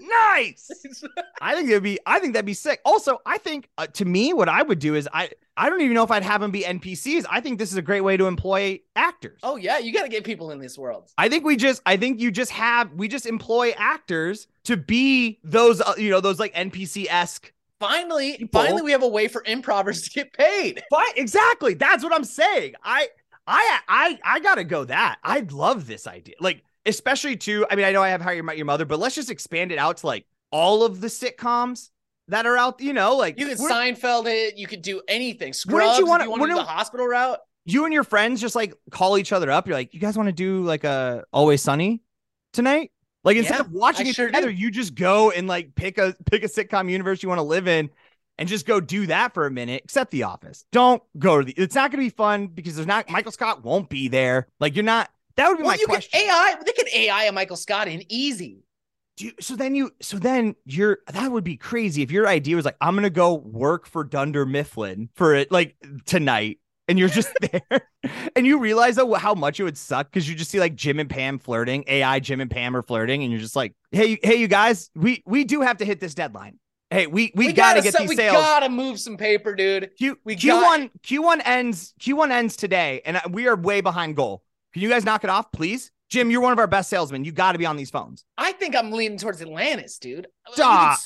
Nice. 0.00 0.70
I 1.40 1.54
think 1.54 1.68
it'd 1.70 1.82
be. 1.82 1.98
I 2.06 2.18
think 2.18 2.34
that'd 2.34 2.44
be 2.46 2.54
sick. 2.54 2.80
Also, 2.84 3.18
I 3.24 3.38
think 3.38 3.68
uh, 3.78 3.86
to 3.88 4.04
me, 4.04 4.32
what 4.32 4.48
I 4.48 4.62
would 4.62 4.78
do 4.78 4.94
is 4.94 5.08
I. 5.12 5.30
I 5.56 5.68
don't 5.68 5.82
even 5.82 5.94
know 5.94 6.02
if 6.02 6.10
I'd 6.10 6.22
have 6.22 6.40
them 6.40 6.50
be 6.50 6.62
NPCs. 6.62 7.26
I 7.30 7.40
think 7.40 7.58
this 7.58 7.70
is 7.70 7.76
a 7.76 7.82
great 7.82 8.00
way 8.00 8.16
to 8.16 8.26
employ 8.26 8.80
actors. 8.96 9.40
oh 9.42 9.56
yeah, 9.56 9.78
you 9.78 9.92
got 9.92 10.02
to 10.04 10.08
get 10.08 10.24
people 10.24 10.50
in 10.50 10.58
this 10.58 10.78
world. 10.78 11.10
I 11.18 11.28
think 11.28 11.44
we 11.44 11.56
just. 11.56 11.82
I 11.84 11.96
think 11.96 12.20
you 12.20 12.30
just 12.30 12.50
have. 12.52 12.92
We 12.92 13.08
just 13.08 13.26
employ 13.26 13.74
actors 13.76 14.46
to 14.64 14.76
be 14.76 15.38
those. 15.44 15.80
Uh, 15.80 15.94
you 15.98 16.10
know, 16.10 16.20
those 16.20 16.38
like 16.38 16.54
NPC 16.54 17.06
esque. 17.10 17.52
Finally, 17.80 18.38
People- 18.38 18.62
finally, 18.62 18.82
we 18.82 18.92
have 18.92 19.02
a 19.02 19.08
way 19.08 19.28
for 19.28 19.42
improvers 19.44 20.02
to 20.02 20.10
get 20.10 20.32
paid. 20.32 20.82
Fine. 20.90 21.04
Exactly. 21.16 21.74
That's 21.74 22.02
what 22.04 22.14
I'm 22.14 22.24
saying. 22.24 22.74
I. 22.82 23.08
I. 23.46 23.78
I. 23.88 24.18
I 24.24 24.40
gotta 24.40 24.64
go. 24.64 24.84
That 24.84 25.18
I 25.22 25.40
love 25.50 25.86
this 25.86 26.06
idea. 26.06 26.36
Like, 26.40 26.62
especially 26.86 27.36
to. 27.38 27.66
I 27.70 27.76
mean, 27.76 27.84
I 27.84 27.92
know 27.92 28.02
I 28.02 28.08
have 28.08 28.22
How 28.22 28.30
You 28.30 28.42
Met 28.42 28.56
Your 28.56 28.66
Mother, 28.66 28.84
but 28.86 28.98
let's 28.98 29.14
just 29.14 29.30
expand 29.30 29.70
it 29.72 29.78
out 29.78 29.98
to 29.98 30.06
like 30.06 30.24
all 30.50 30.82
of 30.84 31.00
the 31.00 31.08
sitcoms 31.08 31.90
that 32.32 32.44
are 32.46 32.56
out. 32.56 32.80
You 32.80 32.92
know, 32.92 33.16
like 33.16 33.38
You 33.38 33.46
could 33.46 33.58
Seinfeld 33.58 34.26
it. 34.26 34.56
You 34.58 34.66
could 34.66 34.82
do 34.82 35.00
anything. 35.08 35.48
Wouldn't 35.48 35.56
Scrubs. 35.56 35.98
you 35.98 36.06
wanna- 36.06 36.24
you 36.24 36.30
want 36.30 36.42
to 36.42 36.48
do 36.48 36.54
the 36.54 36.62
hospital 36.64 37.06
route? 37.06 37.38
you 37.64 37.84
and 37.84 37.94
your 37.94 38.02
friends 38.02 38.40
just 38.40 38.56
like 38.56 38.74
call 38.90 39.16
each 39.16 39.30
other 39.32 39.48
up. 39.50 39.68
You're 39.68 39.76
like, 39.76 39.94
you 39.94 40.00
guys 40.00 40.16
want 40.16 40.26
to 40.28 40.32
do 40.32 40.64
like 40.64 40.82
a 40.82 41.22
Always 41.32 41.62
Sunny 41.62 42.02
tonight? 42.52 42.90
Like 43.24 43.36
instead 43.36 43.54
Yeah, 43.54 43.60
of 43.60 43.70
watching 43.70 44.06
I 44.06 44.10
it 44.10 44.16
sure 44.16 44.26
together, 44.26 44.48
do. 44.48 44.52
you 44.54 44.70
just 44.72 44.96
go 44.96 45.30
and 45.30 45.46
like 45.46 45.74
pick 45.76 45.96
a 45.98 46.16
pick 46.26 46.42
a 46.42 46.48
sitcom 46.48 46.90
universe 46.90 47.22
you 47.22 47.28
want 47.28 47.38
to 47.38 47.44
live 47.44 47.68
in, 47.68 47.88
and 48.38 48.48
just 48.48 48.66
go 48.66 48.80
do 48.80 49.06
that 49.06 49.32
for 49.32 49.46
a 49.46 49.50
minute. 49.50 49.82
Except 49.84 50.10
The 50.10 50.24
Office. 50.24 50.64
Don't 50.72 51.00
go 51.18 51.38
to 51.38 51.44
the. 51.44 51.52
It's 51.56 51.76
not 51.76 51.92
going 51.92 52.00
to 52.02 52.06
be 52.06 52.10
fun 52.16 52.48
because 52.48 52.74
there's 52.74 52.88
not 52.88 53.08
Michael 53.10 53.30
Scott 53.30 53.62
won't 53.62 53.88
be 53.88 54.08
there. 54.08 54.48
Like 54.58 54.74
you're 54.74 54.82
not. 54.84 55.08
That 55.36 55.48
would 55.48 55.58
be 55.58 55.62
Well, 55.62 55.70
my 55.70 55.76
you 55.78 55.86
question. 55.86 56.20
AI. 56.20 56.56
They 56.66 56.72
can 56.72 56.86
AI 56.92 57.24
a 57.26 57.32
Michael 57.32 57.56
Scott 57.56 57.86
in 57.86 58.02
easy. 58.08 58.64
Do 59.16 59.26
you- 59.26 59.32
so 59.40 59.56
then 59.56 59.74
you 59.74 59.92
so 60.00 60.18
then 60.18 60.54
you're 60.64 60.98
that 61.08 61.30
would 61.30 61.44
be 61.44 61.56
crazy 61.56 62.02
if 62.02 62.10
your 62.10 62.26
idea 62.26 62.56
was 62.56 62.64
like 62.64 62.76
I'm 62.80 62.94
gonna 62.94 63.10
go 63.10 63.34
work 63.34 63.86
for 63.86 64.04
Dunder 64.04 64.46
Mifflin 64.46 65.10
for 65.14 65.34
it 65.34 65.52
like 65.52 65.76
tonight 66.06 66.58
and 66.88 66.98
you're 66.98 67.08
just 67.10 67.28
there 67.40 67.88
and 68.34 68.46
you 68.46 68.58
realize 68.58 68.96
though 68.96 69.12
how 69.14 69.34
much 69.34 69.60
it 69.60 69.64
would 69.64 69.76
suck 69.76 70.10
because 70.10 70.28
you 70.28 70.34
just 70.34 70.50
see 70.50 70.60
like 70.60 70.74
Jim 70.74 70.98
and 70.98 71.10
Pam 71.10 71.38
flirting 71.38 71.84
AI 71.86 72.20
Jim 72.20 72.40
and 72.40 72.50
Pam 72.50 72.74
are 72.74 72.82
flirting 72.82 73.22
and 73.22 73.30
you're 73.30 73.40
just 73.40 73.54
like 73.56 73.74
hey 73.90 74.18
hey 74.22 74.36
you 74.36 74.48
guys 74.48 74.90
we 74.94 75.22
we 75.26 75.44
do 75.44 75.60
have 75.60 75.76
to 75.78 75.84
hit 75.84 76.00
this 76.00 76.14
deadline. 76.14 76.58
Hey 76.90 77.06
we 77.06 77.32
we, 77.34 77.52
gotta, 77.52 77.80
get 77.82 77.92
se- 77.94 78.00
these 78.00 78.08
we 78.10 78.16
sales. 78.16 78.36
gotta 78.36 78.68
move 78.68 78.98
some 79.00 79.16
paper, 79.16 79.54
dude. 79.54 79.90
Q 79.98 80.18
we 80.24 80.36
Q1 80.36 80.90
Q1 81.02 81.40
ends 81.44 81.94
Q1 82.00 82.30
ends 82.30 82.56
today 82.56 83.02
and 83.04 83.18
uh, 83.18 83.20
we 83.30 83.46
are 83.46 83.56
way 83.56 83.82
behind 83.82 84.16
goal. 84.16 84.42
Can 84.72 84.80
you 84.82 84.88
guys 84.88 85.04
knock 85.04 85.22
it 85.24 85.30
off 85.30 85.52
please 85.52 85.90
Jim 86.12 86.30
you're 86.30 86.42
one 86.42 86.52
of 86.52 86.58
our 86.58 86.66
best 86.66 86.90
salesmen 86.90 87.24
you 87.24 87.32
got 87.32 87.52
to 87.52 87.58
be 87.58 87.64
on 87.64 87.74
these 87.76 87.88
phones 87.88 88.26
I 88.36 88.52
think 88.52 88.76
I'm 88.76 88.92
leaning 88.92 89.16
towards 89.16 89.40
Atlantis, 89.40 89.96
dude. 89.98 90.26
Stop. 90.52 90.98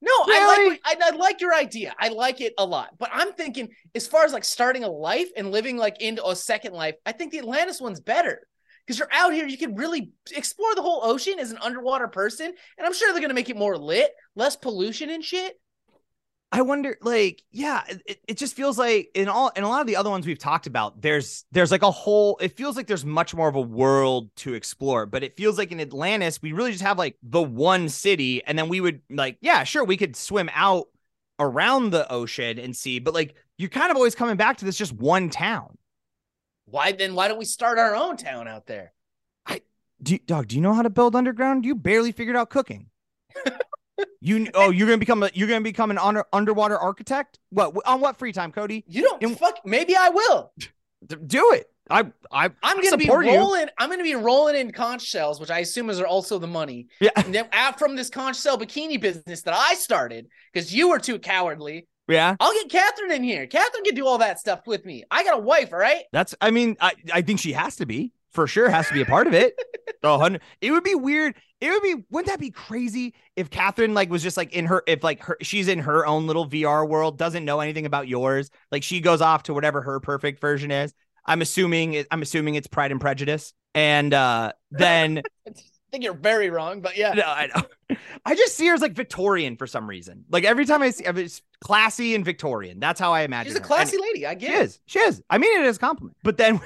No, 0.00 0.10
I 0.10 0.56
Really? 0.58 0.70
like 0.70 0.80
I, 0.84 0.96
I 1.00 1.10
like 1.16 1.40
your 1.40 1.54
idea. 1.54 1.94
I 1.96 2.08
like 2.08 2.40
it 2.40 2.52
a 2.58 2.64
lot. 2.66 2.90
But 2.98 3.10
I'm 3.12 3.32
thinking, 3.34 3.68
as 3.94 4.08
far 4.08 4.24
as 4.24 4.32
like 4.32 4.42
starting 4.42 4.82
a 4.82 4.90
life 4.90 5.28
and 5.36 5.52
living 5.52 5.76
like 5.76 6.02
into 6.02 6.26
a 6.26 6.34
second 6.34 6.72
life, 6.72 6.96
I 7.06 7.12
think 7.12 7.30
the 7.30 7.38
Atlantis 7.38 7.80
one's 7.80 8.00
better. 8.00 8.40
Because 8.84 8.98
you're 8.98 9.12
out 9.12 9.32
here, 9.32 9.46
you 9.46 9.56
can 9.56 9.76
really 9.76 10.10
explore 10.34 10.74
the 10.74 10.82
whole 10.82 11.02
ocean 11.04 11.38
as 11.38 11.52
an 11.52 11.58
underwater 11.62 12.08
person, 12.08 12.46
and 12.46 12.84
I'm 12.84 12.92
sure 12.92 13.12
they're 13.12 13.22
gonna 13.22 13.32
make 13.32 13.48
it 13.48 13.56
more 13.56 13.78
lit, 13.78 14.10
less 14.34 14.56
pollution 14.56 15.08
and 15.08 15.24
shit. 15.24 15.54
I 16.54 16.60
wonder, 16.60 16.98
like, 17.00 17.42
yeah, 17.50 17.82
it, 17.88 18.20
it 18.28 18.36
just 18.36 18.54
feels 18.54 18.78
like 18.78 19.08
in 19.14 19.26
all 19.26 19.48
in 19.56 19.64
a 19.64 19.68
lot 19.68 19.80
of 19.80 19.86
the 19.86 19.96
other 19.96 20.10
ones 20.10 20.26
we've 20.26 20.38
talked 20.38 20.66
about, 20.66 21.00
there's 21.00 21.46
there's 21.50 21.70
like 21.70 21.82
a 21.82 21.90
whole. 21.90 22.36
It 22.42 22.58
feels 22.58 22.76
like 22.76 22.86
there's 22.86 23.06
much 23.06 23.34
more 23.34 23.48
of 23.48 23.56
a 23.56 23.60
world 23.60 24.28
to 24.36 24.52
explore, 24.52 25.06
but 25.06 25.22
it 25.22 25.34
feels 25.34 25.56
like 25.56 25.72
in 25.72 25.80
Atlantis 25.80 26.42
we 26.42 26.52
really 26.52 26.72
just 26.72 26.82
have 26.82 26.98
like 26.98 27.16
the 27.22 27.40
one 27.42 27.88
city, 27.88 28.44
and 28.44 28.58
then 28.58 28.68
we 28.68 28.82
would 28.82 29.00
like, 29.08 29.38
yeah, 29.40 29.64
sure, 29.64 29.82
we 29.82 29.96
could 29.96 30.14
swim 30.14 30.50
out 30.52 30.88
around 31.38 31.90
the 31.90 32.10
ocean 32.12 32.58
and 32.58 32.76
see, 32.76 32.98
but 32.98 33.14
like 33.14 33.34
you're 33.56 33.70
kind 33.70 33.90
of 33.90 33.96
always 33.96 34.14
coming 34.14 34.36
back 34.36 34.58
to 34.58 34.66
this 34.66 34.76
just 34.76 34.92
one 34.92 35.30
town. 35.30 35.78
Why 36.66 36.92
then? 36.92 37.14
Why 37.14 37.28
don't 37.28 37.38
we 37.38 37.46
start 37.46 37.78
our 37.78 37.96
own 37.96 38.18
town 38.18 38.46
out 38.46 38.66
there? 38.66 38.92
I 39.46 39.62
do 40.02 40.18
dog? 40.18 40.48
Do 40.48 40.56
you 40.56 40.60
know 40.60 40.74
how 40.74 40.82
to 40.82 40.90
build 40.90 41.16
underground? 41.16 41.64
You 41.64 41.74
barely 41.74 42.12
figured 42.12 42.36
out 42.36 42.50
cooking. 42.50 42.90
you 44.20 44.48
oh, 44.54 44.70
you're 44.70 44.86
gonna 44.86 44.98
become 44.98 45.22
a 45.22 45.30
you're 45.34 45.48
gonna 45.48 45.60
become 45.60 45.90
an 45.90 45.98
under, 45.98 46.24
underwater 46.32 46.78
architect. 46.78 47.38
What 47.50 47.74
on 47.86 48.00
what 48.00 48.18
free 48.18 48.32
time, 48.32 48.52
Cody? 48.52 48.84
You 48.86 49.16
don't 49.20 49.38
fuck. 49.38 49.60
Maybe 49.64 49.96
I 49.96 50.08
will. 50.10 50.52
Do 51.26 51.52
it. 51.52 51.66
I 51.90 52.04
I 52.30 52.50
I'm 52.62 52.80
gonna 52.80 52.96
be 52.96 53.04
support 53.04 53.26
you. 53.26 53.36
rolling. 53.36 53.66
I'm 53.78 53.90
gonna 53.90 54.04
be 54.04 54.14
rolling 54.14 54.56
in 54.56 54.70
conch 54.70 55.02
shells, 55.02 55.40
which 55.40 55.50
I 55.50 55.60
assume 55.60 55.90
is 55.90 56.00
also 56.00 56.38
the 56.38 56.46
money. 56.46 56.86
Yeah. 57.00 57.10
And 57.16 57.34
then 57.34 57.48
out 57.52 57.78
from 57.78 57.96
this 57.96 58.08
conch 58.08 58.40
shell 58.40 58.58
bikini 58.58 59.00
business 59.00 59.42
that 59.42 59.54
I 59.54 59.74
started 59.74 60.28
because 60.52 60.72
you 60.72 60.88
were 60.88 60.98
too 60.98 61.18
cowardly. 61.18 61.88
Yeah, 62.08 62.36
I'll 62.40 62.52
get 62.52 62.70
Catherine 62.70 63.12
in 63.12 63.22
here. 63.22 63.46
Catherine 63.46 63.84
can 63.84 63.94
do 63.94 64.06
all 64.06 64.18
that 64.18 64.38
stuff 64.38 64.66
with 64.66 64.84
me. 64.84 65.04
I 65.10 65.24
got 65.24 65.38
a 65.38 65.42
wife, 65.42 65.72
all 65.72 65.78
right? 65.78 66.02
that's. 66.12 66.34
I 66.40 66.50
mean, 66.50 66.76
I 66.80 66.92
I 67.12 67.22
think 67.22 67.40
she 67.40 67.52
has 67.52 67.76
to 67.76 67.86
be 67.86 68.12
for 68.32 68.46
sure. 68.46 68.68
Has 68.70 68.88
to 68.88 68.94
be 68.94 69.02
a 69.02 69.06
part 69.06 69.26
of 69.26 69.34
it. 69.34 69.54
Oh, 70.04 70.18
hun- 70.18 70.40
it 70.60 70.72
would 70.72 70.82
be 70.82 70.96
weird. 70.96 71.36
It 71.60 71.70
would 71.70 71.82
be. 71.82 71.94
Wouldn't 72.10 72.28
that 72.28 72.40
be 72.40 72.50
crazy 72.50 73.14
if 73.36 73.50
Catherine 73.50 73.94
like 73.94 74.10
was 74.10 74.20
just 74.20 74.36
like 74.36 74.52
in 74.52 74.64
her 74.66 74.82
if 74.88 75.04
like 75.04 75.22
her 75.22 75.36
she's 75.42 75.68
in 75.68 75.78
her 75.78 76.04
own 76.04 76.26
little 76.26 76.48
VR 76.48 76.88
world, 76.88 77.18
doesn't 77.18 77.44
know 77.44 77.60
anything 77.60 77.86
about 77.86 78.08
yours. 78.08 78.50
Like 78.72 78.82
she 78.82 79.00
goes 79.00 79.20
off 79.20 79.44
to 79.44 79.54
whatever 79.54 79.80
her 79.80 80.00
perfect 80.00 80.40
version 80.40 80.72
is. 80.72 80.92
I'm 81.24 81.40
assuming. 81.40 81.94
It, 81.94 82.08
I'm 82.10 82.20
assuming 82.22 82.56
it's 82.56 82.66
Pride 82.66 82.90
and 82.90 83.00
Prejudice, 83.00 83.52
and 83.76 84.12
uh 84.12 84.52
then 84.72 85.22
I 85.46 85.52
think 85.92 86.02
you're 86.02 86.14
very 86.14 86.50
wrong, 86.50 86.80
but 86.80 86.96
yeah. 86.96 87.12
No, 87.12 87.22
I 87.24 87.48
know. 87.54 87.96
I 88.24 88.34
just 88.34 88.56
see 88.56 88.66
her 88.66 88.74
as 88.74 88.80
like 88.82 88.94
Victorian 88.94 89.56
for 89.56 89.68
some 89.68 89.88
reason. 89.88 90.24
Like 90.30 90.42
every 90.42 90.64
time 90.64 90.82
I 90.82 90.90
see, 90.90 91.06
I 91.06 91.12
mean, 91.12 91.26
it's 91.26 91.42
classy 91.62 92.16
and 92.16 92.24
Victorian. 92.24 92.80
That's 92.80 92.98
how 92.98 93.12
I 93.12 93.20
imagine. 93.22 93.52
She's 93.52 93.58
a 93.60 93.62
classy 93.62 93.98
lady. 93.98 94.26
I 94.26 94.32
She 94.34 94.40
get 94.40 94.54
it. 94.54 94.62
is. 94.62 94.80
She 94.86 94.98
is. 94.98 95.22
I 95.30 95.38
mean 95.38 95.60
it 95.62 95.66
as 95.66 95.76
a 95.76 95.80
compliment. 95.80 96.16
But 96.24 96.38
then, 96.38 96.60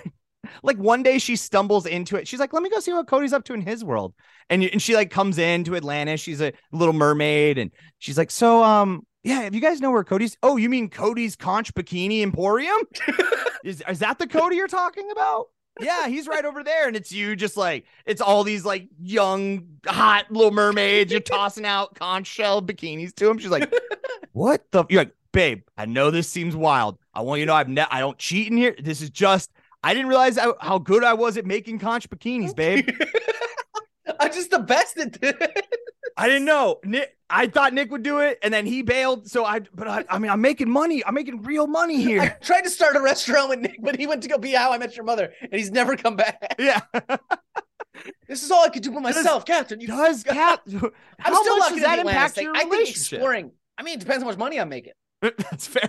like 0.63 0.77
one 0.79 1.03
day 1.03 1.19
she 1.19 1.37
stumbles 1.37 1.87
into 1.87 2.17
it. 2.17 2.29
She's 2.29 2.41
like, 2.41 2.53
"Let 2.53 2.63
me 2.63 2.71
go 2.71 2.81
see 2.81 2.93
what 2.93 3.07
Cody's 3.07 3.33
up 3.33 3.45
to 3.45 3.55
in 3.55 3.61
his 3.61 3.85
world." 3.85 4.15
And 4.51 4.63
and 4.63 4.81
she 4.81 4.95
like 4.95 5.11
comes 5.11 5.39
into 5.39 5.77
Atlantis. 5.77 6.21
She's 6.21 6.41
a 6.41 6.53
little 6.73 6.95
mermaid, 6.95 7.59
and 7.59 7.71
she's 7.99 8.19
like, 8.19 8.31
"So, 8.31 8.63
um, 8.63 9.07
yeah, 9.23 9.43
if 9.43 9.55
you 9.55 9.61
guys 9.61 9.81
know 9.81 9.91
where 9.91 10.05
Cody's? 10.05 10.37
Oh, 10.43 10.57
you 10.57 10.69
mean 10.69 10.89
Cody's 10.89 11.37
Conch 11.37 11.75
Bikini 11.75 12.23
Emporium? 12.23 12.79
is 13.65 13.83
is 13.89 13.99
that 14.01 14.19
the 14.19 14.27
Cody 14.27 14.57
you're 14.57 14.69
talking 14.69 15.11
about?" 15.11 15.47
Yeah, 15.79 16.09
he's 16.09 16.27
right 16.27 16.45
over 16.45 16.65
there, 16.65 16.87
and 16.87 16.97
it's 16.97 17.13
you 17.13 17.37
just 17.37 17.57
like 17.57 17.85
it's 18.07 18.21
all 18.21 18.45
these 18.45 18.65
like 18.65 18.89
young, 18.99 19.67
hot 19.87 20.31
little 20.31 20.51
mermaids. 20.51 21.13
You're 21.13 21.21
tossing 21.21 21.67
out 21.67 21.95
conch 21.95 22.27
shell 22.27 22.63
bikinis 22.63 23.15
to 23.17 23.29
him. 23.29 23.39
She's 23.39 23.51
like, 23.51 23.73
"What 24.33 24.65
the?" 24.71 24.85
You're 24.89 25.03
like, 25.03 25.13
babe, 25.37 25.65
I 25.77 25.85
know 25.85 26.11
this 26.11 26.31
seems 26.31 26.57
wild. 26.57 26.99
I 27.13 27.21
want 27.21 27.41
you 27.41 27.45
to 27.45 27.51
know 27.51 27.57
I've 27.57 27.69
ne- 27.69 27.85
I 27.91 28.01
don't 28.01 28.17
cheat 28.17 28.51
in 28.51 28.57
here. 28.57 28.75
This 28.83 29.03
is 29.03 29.11
just 29.11 29.53
I 29.83 29.95
didn't 29.95 30.09
realize 30.09 30.37
how, 30.39 30.57
how 30.61 30.79
good 30.79 31.05
I 31.05 31.15
was 31.15 31.37
at 31.37 31.47
making 31.47 31.79
conch 31.79 32.09
bikinis, 32.11 32.55
babe. 32.55 32.89
I'm 34.21 34.33
just 34.33 34.51
the 34.51 34.59
best 34.59 34.97
at 34.99 35.13
this. 35.21 35.35
I 36.17 36.29
didn't 36.29 36.45
know. 36.47 36.81
Nick, 36.85 37.17
I 37.29 37.47
thought 37.47 37.75
Nick 37.75 37.91
would 37.91 38.03
do 38.03 38.21
it, 38.21 38.39
and 38.43 38.53
then 38.55 38.65
he 38.67 38.83
bailed. 38.83 39.29
So 39.29 39.45
I, 39.45 39.61
but 39.75 39.87
I, 39.87 40.05
I 40.09 40.19
mean, 40.19 40.31
I'm 40.31 40.41
making 40.41 40.71
money. 40.71 41.05
I'm 41.05 41.15
making 41.15 41.43
real 41.43 41.67
money 41.67 42.01
here. 42.01 42.23
I 42.23 42.29
tried 42.45 42.63
to 42.63 42.71
start 42.71 42.97
a 42.97 43.01
restaurant 43.01 43.51
with 43.51 43.59
Nick, 43.61 43.77
but 43.83 43.99
he 43.99 44.07
went 44.07 44.23
to 44.23 44.29
go 44.29 44.39
be 44.39 44.53
How 44.53 44.73
I 44.73 44.79
Met 44.79 44.97
Your 44.97 45.05
Mother, 45.05 45.33
and 45.41 45.53
he's 45.53 45.71
never 45.71 45.97
come 45.97 46.17
back. 46.17 46.55
yeah. 46.59 46.81
This 48.29 48.43
is 48.43 48.51
all 48.51 48.63
I 48.63 48.69
could 48.69 48.83
do 48.83 48.93
for 48.93 49.01
myself, 49.01 49.47
Captain. 49.47 49.81
You, 49.81 49.87
Does 49.89 50.23
Cap? 50.29 50.61
I'm 50.67 50.93
how 51.19 51.43
still 51.43 51.57
does 51.57 51.81
that 51.81 51.99
impact 51.99 52.37
your 52.37 52.55
I 52.55 52.61
think 52.61 52.73
relationship? 52.73 53.13
exploring. 53.15 53.53
I 53.79 53.83
mean, 53.83 53.95
it 53.95 54.01
depends 54.01 54.23
how 54.23 54.29
much 54.29 54.39
money 54.39 54.61
I'm 54.61 54.69
making. 54.69 54.93
That's 55.23 55.67
fair. 55.67 55.89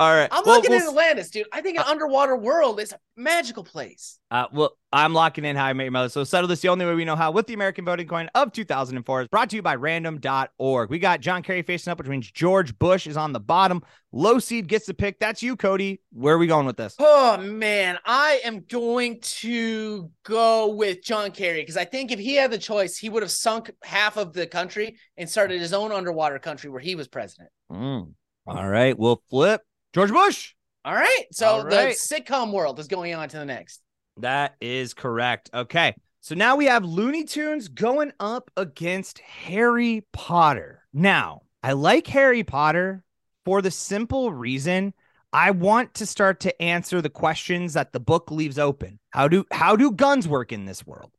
All 0.00 0.14
right. 0.14 0.30
I'm 0.32 0.42
Well, 0.46 0.56
looking 0.56 0.70
we'll 0.70 0.80
at 0.80 0.88
Atlantis, 0.88 1.28
dude. 1.28 1.46
I 1.52 1.60
think 1.60 1.76
an 1.76 1.84
underwater 1.86 2.34
world 2.34 2.80
is 2.80 2.90
a 2.92 2.98
magical 3.18 3.62
place. 3.62 4.18
Uh, 4.30 4.46
well, 4.50 4.78
I'm 4.90 5.12
locking 5.12 5.44
in 5.44 5.56
How 5.56 5.66
I 5.66 5.74
Met 5.74 5.82
Your 5.84 5.90
Mother. 5.90 6.08
So 6.08 6.24
settle 6.24 6.48
this 6.48 6.62
the 6.62 6.68
only 6.70 6.86
way 6.86 6.94
we 6.94 7.04
know 7.04 7.16
how 7.16 7.32
with 7.32 7.46
the 7.46 7.52
American 7.52 7.84
voting 7.84 8.08
coin 8.08 8.30
of 8.34 8.50
2004 8.50 9.20
is 9.20 9.28
brought 9.28 9.50
to 9.50 9.56
you 9.56 9.62
by 9.62 9.74
random.org. 9.74 10.88
We 10.88 10.98
got 10.98 11.20
John 11.20 11.42
Kerry 11.42 11.60
facing 11.60 11.90
up, 11.90 11.98
which 11.98 12.08
means 12.08 12.30
George 12.30 12.78
Bush 12.78 13.06
is 13.06 13.18
on 13.18 13.34
the 13.34 13.40
bottom. 13.40 13.82
Low 14.10 14.38
seed 14.38 14.68
gets 14.68 14.86
the 14.86 14.94
pick. 14.94 15.20
That's 15.20 15.42
you, 15.42 15.54
Cody. 15.54 16.00
Where 16.12 16.36
are 16.36 16.38
we 16.38 16.46
going 16.46 16.64
with 16.64 16.78
this? 16.78 16.96
Oh 16.98 17.36
man, 17.36 17.98
I 18.06 18.40
am 18.42 18.64
going 18.70 19.20
to 19.20 20.10
go 20.24 20.68
with 20.68 21.02
John 21.02 21.30
Kerry 21.30 21.60
because 21.60 21.76
I 21.76 21.84
think 21.84 22.10
if 22.10 22.18
he 22.18 22.36
had 22.36 22.50
the 22.50 22.58
choice, 22.58 22.96
he 22.96 23.10
would 23.10 23.22
have 23.22 23.30
sunk 23.30 23.70
half 23.84 24.16
of 24.16 24.32
the 24.32 24.46
country 24.46 24.96
and 25.18 25.28
started 25.28 25.60
his 25.60 25.74
own 25.74 25.92
underwater 25.92 26.38
country 26.38 26.70
where 26.70 26.80
he 26.80 26.94
was 26.94 27.06
president. 27.06 27.50
Mm. 27.70 28.14
All 28.46 28.68
right. 28.68 28.98
We'll 28.98 29.22
flip 29.28 29.60
George 29.94 30.10
Bush. 30.10 30.54
All 30.84 30.94
right. 30.94 31.24
So 31.32 31.46
All 31.46 31.64
right. 31.64 31.96
the 31.98 32.22
sitcom 32.22 32.52
world 32.52 32.78
is 32.78 32.86
going 32.86 33.14
on 33.14 33.28
to 33.28 33.38
the 33.38 33.44
next. 33.44 33.80
That 34.18 34.56
is 34.60 34.94
correct. 34.94 35.50
Okay. 35.52 35.94
So 36.20 36.34
now 36.34 36.56
we 36.56 36.66
have 36.66 36.84
Looney 36.84 37.24
Tunes 37.24 37.68
going 37.68 38.12
up 38.20 38.50
against 38.56 39.18
Harry 39.20 40.04
Potter. 40.12 40.82
Now, 40.92 41.42
I 41.62 41.72
like 41.72 42.06
Harry 42.08 42.44
Potter 42.44 43.02
for 43.44 43.62
the 43.62 43.70
simple 43.70 44.32
reason 44.32 44.92
I 45.32 45.52
want 45.52 45.94
to 45.94 46.06
start 46.06 46.40
to 46.40 46.62
answer 46.62 47.00
the 47.00 47.10
questions 47.10 47.74
that 47.74 47.92
the 47.92 48.00
book 48.00 48.30
leaves 48.30 48.58
open. 48.58 48.98
How 49.10 49.28
do 49.28 49.44
how 49.50 49.76
do 49.76 49.92
guns 49.92 50.26
work 50.26 50.52
in 50.52 50.64
this 50.64 50.86
world? 50.86 51.12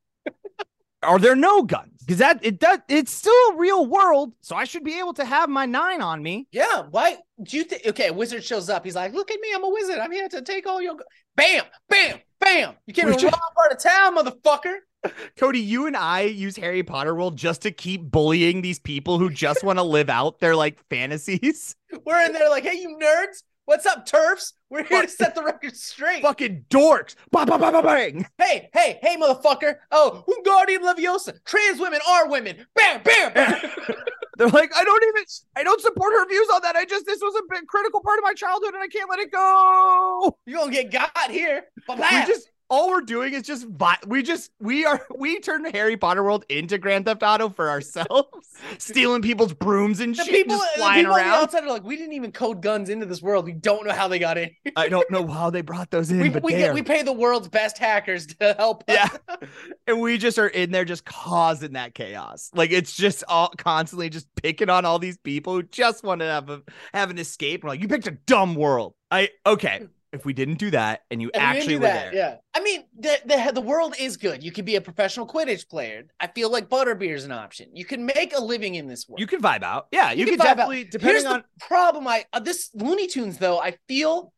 Are 1.04 1.20
there 1.20 1.36
no 1.36 1.64
guns? 1.64 1.92
Because 2.00 2.20
that 2.20 2.40
it 2.44 2.60
does 2.60 2.80
it's 2.88 3.12
still 3.12 3.34
a 3.52 3.56
real 3.56 3.86
world, 3.86 4.34
so 4.42 4.56
I 4.56 4.66
should 4.66 4.84
be 4.84 5.00
able 5.00 5.14
to 5.14 5.26
have 5.26 5.50
my 5.50 5.66
nine 5.66 6.02
on 6.02 6.22
me. 6.22 6.48
Yeah. 6.52 6.84
Why 6.90 7.18
do 7.42 7.58
you 7.58 7.64
think? 7.64 7.86
Okay, 7.88 8.08
a 8.08 8.14
wizard 8.14 8.44
shows 8.44 8.70
up. 8.70 8.84
He's 8.84 8.96
like, 8.96 9.14
"Look 9.14 9.32
at 9.32 9.40
me, 9.40 9.50
I'm 9.54 9.64
a 9.64 9.70
wizard. 9.70 10.00
I'm 10.00 10.12
here 10.12 10.28
to 10.30 10.42
take 10.42 10.68
all 10.68 10.82
your." 10.82 10.96
Bam, 11.36 11.64
bam, 11.90 12.20
bam. 12.40 12.76
You 12.86 12.94
came 12.94 13.08
in 13.08 13.18
the 13.18 13.24
wrong 13.24 13.40
part 13.56 13.72
of 13.72 13.80
town, 13.80 14.18
motherfucker. 14.18 14.78
Cody, 15.38 15.60
you 15.60 15.88
and 15.88 15.96
I 15.96 16.22
use 16.22 16.56
Harry 16.58 16.84
Potter 16.84 17.16
World 17.16 17.38
just 17.38 17.62
to 17.64 17.72
keep 17.72 18.04
bullying 18.04 18.62
these 18.62 18.80
people 18.80 19.18
who 19.18 19.30
just 19.30 19.64
want 19.64 19.80
to 19.80 19.84
live 19.84 20.10
out 20.10 20.40
their 20.40 20.56
like 20.56 20.80
fantasies. 20.90 21.76
We're 22.06 22.26
in 22.26 22.34
there 22.34 22.50
like, 22.50 22.64
"Hey, 22.64 22.80
you 22.80 22.98
nerds, 23.02 23.44
what's 23.72 23.86
up, 23.86 24.06
TERFs? 24.06 24.52
We're 24.70 24.84
here 24.84 25.04
to 25.04 25.08
set 25.08 25.34
the 25.34 25.44
record 25.44 25.78
straight." 25.78 26.24
Fucking 26.24 26.66
dorks. 26.70 27.16
Ba 27.32 27.46
ba 27.46 27.58
ba 27.58 27.72
ba 27.72 27.82
bang. 27.82 28.28
Hey, 28.38 28.70
hey, 28.74 29.00
hey, 29.02 29.16
motherfucker. 29.16 29.78
Oh, 29.92 30.26
Wingardium 30.28 30.84
Leviosa. 30.84 31.42
Trans 31.46 31.80
women 31.80 32.02
are 32.08 32.28
women. 32.28 32.68
Bam, 32.76 33.02
bam, 33.02 33.34
bam. 33.34 33.62
They're 34.38 34.50
like, 34.50 34.72
I 34.76 34.84
don't 34.84 35.04
even, 35.04 35.24
I 35.56 35.64
don't 35.64 35.80
support 35.80 36.14
her 36.14 36.28
views 36.28 36.48
on 36.54 36.62
that. 36.64 36.76
I 36.76 36.84
just, 36.84 37.06
this 37.06 37.20
was 37.22 37.36
a 37.36 37.44
big 37.50 37.68
critical 37.68 38.02
part 38.02 38.18
of 38.18 38.24
my 38.24 38.34
childhood 38.34 38.74
and 38.74 38.82
I 38.82 38.88
can't 38.88 39.10
let 39.10 39.20
it 39.20 39.32
go. 39.32 40.38
You're 40.46 40.60
going 40.60 40.72
to 40.72 40.84
get 40.84 40.92
got 40.92 41.30
here. 41.30 41.66
We 41.88 41.96
just, 42.26 42.51
all 42.72 42.88
we're 42.88 43.02
doing 43.02 43.34
is 43.34 43.44
just, 43.44 43.68
we 44.08 44.24
just, 44.24 44.50
we 44.60 44.86
are, 44.86 45.06
we 45.16 45.42
turn 45.42 45.66
Harry 45.66 45.98
Potter 45.98 46.24
World 46.24 46.46
into 46.48 46.78
Grand 46.78 47.06
Theft 47.06 47.22
Auto 47.22 47.50
for 47.50 47.70
ourselves, 47.70 48.48
stealing 48.78 49.22
people's 49.22 49.54
brooms 49.54 50.00
and 50.00 50.16
the 50.16 50.24
shit, 50.24 50.34
people, 50.34 50.58
just 50.58 50.78
flying 50.78 51.04
people 51.04 51.18
around. 51.18 51.44
outside 51.44 51.66
are 51.66 51.70
like, 51.70 51.84
we 51.84 51.98
didn't 51.98 52.14
even 52.14 52.32
code 52.32 52.62
guns 52.62 52.90
into 52.90 53.06
this 53.06 53.22
world. 53.22 53.46
We 53.46 53.52
don't 53.52 53.86
know 53.86 53.94
how 53.94 54.08
they 54.08 54.20
got 54.20 54.38
in. 54.38 54.52
I 54.78 54.88
don't 54.88 55.10
know 55.12 55.28
how 55.28 55.50
they 55.50 55.62
brought 55.62 55.92
those 55.92 56.12
in, 56.12 56.22
we, 56.22 56.30
but 56.30 56.44
we, 56.44 56.54
get, 56.54 56.74
we 56.74 56.82
pay 56.82 57.04
the 57.04 57.12
world's 57.12 57.50
best 57.50 57.78
hackers 57.78 58.26
to 58.28 58.56
help 58.58 58.86
us. 58.90 58.96
Yeah. 58.96 59.48
and 59.86 60.00
we 60.00 60.18
just 60.18 60.40
are 60.40 60.48
in 60.48 60.72
there 60.72 60.86
just 60.86 61.04
causing 61.04 61.74
that 61.74 61.94
chaos. 61.94 62.52
Like 62.56 62.72
it's 62.72 62.96
just 62.96 63.26
all 63.28 63.50
constantly 63.58 64.10
just 64.10 64.34
picking 64.36 64.70
on 64.70 64.86
all 64.86 64.98
these 64.98 65.18
people 65.18 65.56
who 65.56 65.64
just 65.64 66.06
want 66.06 66.22
to 66.22 66.26
have 66.26 66.50
a 66.50 66.62
have 66.94 67.10
an 67.10 67.20
escape. 67.20 67.66
We're 67.66 67.72
like, 67.72 67.82
you 67.82 67.90
picked 67.90 68.08
a 68.08 68.12
dumb 68.12 68.56
world. 68.56 68.94
I 69.12 69.30
okay. 69.46 69.88
If 70.12 70.26
we 70.26 70.34
didn't 70.34 70.56
do 70.56 70.72
that 70.72 71.02
and 71.10 71.22
you 71.22 71.32
didn't 71.32 71.42
actually 71.48 71.76
were 71.76 71.82
that, 71.82 72.12
there, 72.12 72.16
Yeah. 72.16 72.36
I 72.54 72.62
mean, 72.62 72.84
the, 73.00 73.18
the 73.26 73.52
the 73.54 73.62
world 73.62 73.96
is 73.98 74.18
good. 74.18 74.44
You 74.44 74.52
could 74.52 74.66
be 74.66 74.76
a 74.76 74.82
professional 74.82 75.26
Quidditch 75.26 75.70
player. 75.70 76.04
I 76.20 76.28
feel 76.28 76.52
like 76.52 76.68
butterbeer 76.68 77.16
is 77.16 77.24
an 77.24 77.32
option. 77.32 77.70
You 77.74 77.86
can 77.86 78.06
make 78.06 78.36
a 78.36 78.42
living 78.42 78.76
in 78.76 78.88
this 78.88 79.08
world. 79.08 79.20
you 79.22 79.28
can 79.28 79.42
vibe 79.42 79.64
out. 79.64 79.88
Yeah, 79.92 80.12
you, 80.12 80.26
can 80.26 80.38
can, 80.38 80.46
vibe 80.46 80.50
out. 80.50 80.58
definitely 80.58 80.78
Here's 80.78 80.90
depending 80.92 81.24
the 81.24 81.30
on 81.30 81.44
problem. 81.60 82.08
I 82.08 82.26
uh, 82.34 82.40
this 82.40 82.70
Looney 82.74 83.08
Tunes 83.08 83.38
though. 83.38 83.60
I 83.60 83.78
feel 83.88 84.34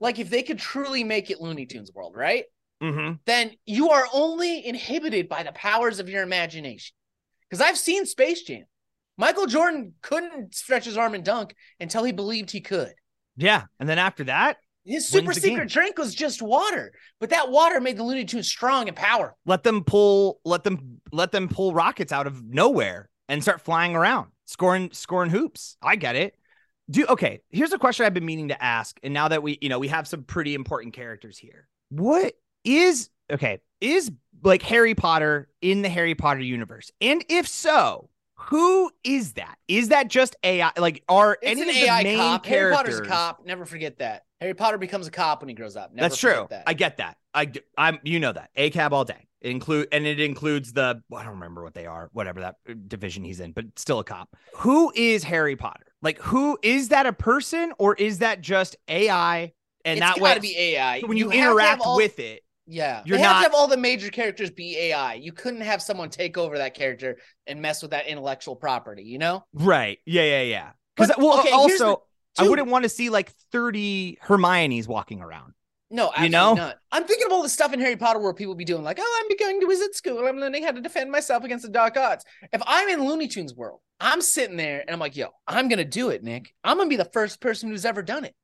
like 0.00 0.18
if 0.18 0.28
they 0.30 0.42
could 0.42 0.58
truly 0.58 1.04
make 1.04 1.30
it 1.30 1.40
Looney 1.40 1.66
Tunes 1.66 1.90
world, 1.92 2.14
right? 2.14 2.44
Mm-hmm. 2.82 3.14
Then 3.26 3.52
you 3.66 3.90
are 3.90 4.06
only 4.12 4.64
inhibited 4.64 5.28
by 5.28 5.42
the 5.42 5.52
powers 5.52 5.98
of 6.00 6.08
your 6.08 6.22
imagination. 6.22 6.94
Because 7.48 7.60
I've 7.60 7.78
seen 7.78 8.04
Space 8.06 8.42
Jam. 8.42 8.64
Michael 9.16 9.46
Jordan 9.46 9.94
couldn't 10.00 10.54
stretch 10.54 10.84
his 10.84 10.96
arm 10.96 11.14
and 11.14 11.24
dunk 11.24 11.54
until 11.80 12.04
he 12.04 12.12
believed 12.12 12.50
he 12.50 12.60
could. 12.60 12.92
Yeah. 13.36 13.64
And 13.80 13.88
then 13.88 13.98
after 13.98 14.24
that, 14.24 14.58
His 14.88 15.06
super 15.06 15.32
secret 15.32 15.68
drink 15.68 15.98
was 15.98 16.14
just 16.14 16.40
water, 16.42 16.92
but 17.20 17.30
that 17.30 17.50
water 17.50 17.80
made 17.80 17.96
the 17.96 18.02
Looney 18.02 18.24
Tunes 18.24 18.48
strong 18.48 18.88
and 18.88 18.96
powerful. 18.96 19.36
let 19.44 19.62
them 19.62 19.84
pull 19.84 20.40
let 20.44 20.64
them 20.64 21.00
let 21.12 21.30
them 21.30 21.48
pull 21.48 21.74
rockets 21.74 22.10
out 22.12 22.26
of 22.26 22.42
nowhere 22.42 23.10
and 23.28 23.42
start 23.42 23.60
flying 23.60 23.94
around, 23.94 24.30
scoring 24.46 24.90
scoring 24.92 25.30
hoops. 25.30 25.76
I 25.82 25.96
get 25.96 26.16
it. 26.16 26.34
Do 26.90 27.04
okay, 27.06 27.42
here's 27.50 27.72
a 27.72 27.78
question 27.78 28.06
I've 28.06 28.14
been 28.14 28.24
meaning 28.24 28.48
to 28.48 28.62
ask 28.64 28.98
and 29.02 29.12
now 29.12 29.28
that 29.28 29.42
we, 29.42 29.58
you 29.60 29.68
know, 29.68 29.78
we 29.78 29.88
have 29.88 30.08
some 30.08 30.22
pretty 30.24 30.54
important 30.54 30.94
characters 30.94 31.36
here. 31.36 31.68
What 31.90 32.32
is 32.64 33.10
okay, 33.30 33.60
is 33.82 34.10
like 34.42 34.62
Harry 34.62 34.94
Potter 34.94 35.48
in 35.60 35.82
the 35.82 35.90
Harry 35.90 36.14
Potter 36.14 36.40
universe? 36.40 36.90
And 37.02 37.22
if 37.28 37.46
so, 37.46 38.08
who 38.36 38.90
is 39.04 39.34
that? 39.34 39.56
Is 39.68 39.88
that 39.88 40.08
just 40.08 40.36
AI? 40.42 40.70
Like, 40.78 41.02
are 41.10 41.36
It's 41.42 41.60
any 41.60 41.62
an 41.62 41.68
of 41.68 41.74
the 41.74 41.82
AI 41.82 42.02
main 42.04 42.16
cop. 42.16 42.44
characters? 42.44 42.56
Harry 42.56 42.74
Potter's 42.76 43.00
a 43.00 43.04
cop. 43.04 43.44
Never 43.44 43.66
forget 43.66 43.98
that. 43.98 44.24
Harry 44.40 44.54
Potter 44.54 44.78
becomes 44.78 45.06
a 45.06 45.10
cop 45.10 45.40
when 45.42 45.48
he 45.48 45.54
grows 45.54 45.76
up. 45.76 45.92
Never 45.92 46.08
That's 46.08 46.20
true. 46.20 46.46
That. 46.50 46.64
I 46.66 46.74
get 46.74 46.98
that. 46.98 47.16
I 47.34 47.50
I'm 47.76 47.98
you 48.02 48.20
know 48.20 48.32
that 48.32 48.50
a 48.56 48.70
cab 48.70 48.92
all 48.92 49.04
day. 49.04 49.26
It 49.40 49.50
include 49.50 49.88
and 49.92 50.06
it 50.06 50.20
includes 50.20 50.72
the 50.72 51.02
I 51.14 51.22
don't 51.22 51.34
remember 51.34 51.62
what 51.62 51.74
they 51.74 51.86
are, 51.86 52.08
whatever 52.12 52.40
that 52.40 52.56
uh, 52.68 52.74
division 52.86 53.24
he's 53.24 53.40
in, 53.40 53.52
but 53.52 53.66
still 53.76 53.98
a 53.98 54.04
cop. 54.04 54.36
Who 54.56 54.92
is 54.94 55.24
Harry 55.24 55.56
Potter? 55.56 55.86
Like 56.02 56.20
who 56.20 56.58
is 56.62 56.88
that 56.88 57.06
a 57.06 57.12
person 57.12 57.72
or 57.78 57.94
is 57.94 58.18
that 58.18 58.40
just 58.40 58.76
AI? 58.88 59.52
And 59.84 59.98
it's 59.98 60.00
that 60.00 60.16
got 60.16 60.22
way 60.22 60.34
to 60.34 60.40
be 60.40 60.56
AI. 60.56 61.00
when 61.00 61.16
you, 61.16 61.30
have 61.30 61.50
interact 61.50 61.82
all- 61.84 61.96
with 61.96 62.18
it, 62.18 62.42
yeah, 62.66 63.02
you're 63.06 63.16
have 63.16 63.24
not- 63.24 63.38
to 63.38 63.42
have 63.44 63.54
all 63.54 63.68
the 63.68 63.76
major 63.76 64.10
characters 64.10 64.50
be 64.50 64.76
AI. 64.76 65.14
You 65.14 65.32
couldn't 65.32 65.62
have 65.62 65.80
someone 65.80 66.10
take 66.10 66.36
over 66.36 66.58
that 66.58 66.74
character 66.74 67.18
and 67.46 67.62
mess 67.62 67.80
with 67.80 67.92
that 67.92 68.06
intellectual 68.06 68.56
property. 68.56 69.04
You 69.04 69.18
know? 69.18 69.44
right? 69.54 69.98
Yeah, 70.04 70.24
yeah, 70.24 70.42
yeah. 70.42 70.70
Because 70.94 71.16
well, 71.16 71.40
okay, 71.40 71.50
here's 71.50 71.80
also 72.38 72.46
I 72.46 72.48
wouldn't 72.50 72.68
want 72.68 72.84
to 72.84 72.88
see 72.88 73.10
like 73.10 73.30
30 73.52 74.18
Hermione's 74.20 74.88
walking 74.88 75.20
around. 75.20 75.54
No, 75.90 76.12
you 76.20 76.28
know? 76.28 76.54
not. 76.54 76.76
I'm 76.92 77.04
thinking 77.04 77.26
of 77.26 77.32
all 77.32 77.42
the 77.42 77.48
stuff 77.48 77.72
in 77.72 77.80
Harry 77.80 77.96
Potter 77.96 78.18
where 78.18 78.34
people 78.34 78.54
be 78.54 78.64
doing 78.64 78.82
like, 78.82 78.98
"Oh, 79.00 79.22
I'm 79.22 79.36
going 79.38 79.60
to 79.60 79.66
wizard 79.66 79.94
school. 79.94 80.26
I'm 80.26 80.36
learning 80.38 80.62
how 80.62 80.72
to 80.72 80.82
defend 80.82 81.10
myself 81.10 81.44
against 81.44 81.64
the 81.64 81.70
dark 81.70 81.96
arts." 81.96 82.24
If 82.52 82.60
I'm 82.66 82.88
in 82.90 83.06
Looney 83.06 83.26
Tunes 83.26 83.54
world, 83.54 83.80
I'm 83.98 84.20
sitting 84.20 84.58
there 84.58 84.80
and 84.80 84.90
I'm 84.90 84.98
like, 84.98 85.16
"Yo, 85.16 85.28
I'm 85.46 85.68
gonna 85.68 85.86
do 85.86 86.10
it, 86.10 86.22
Nick. 86.22 86.52
I'm 86.62 86.76
gonna 86.76 86.90
be 86.90 86.96
the 86.96 87.06
first 87.06 87.40
person 87.40 87.70
who's 87.70 87.86
ever 87.86 88.02
done 88.02 88.26
it. 88.26 88.34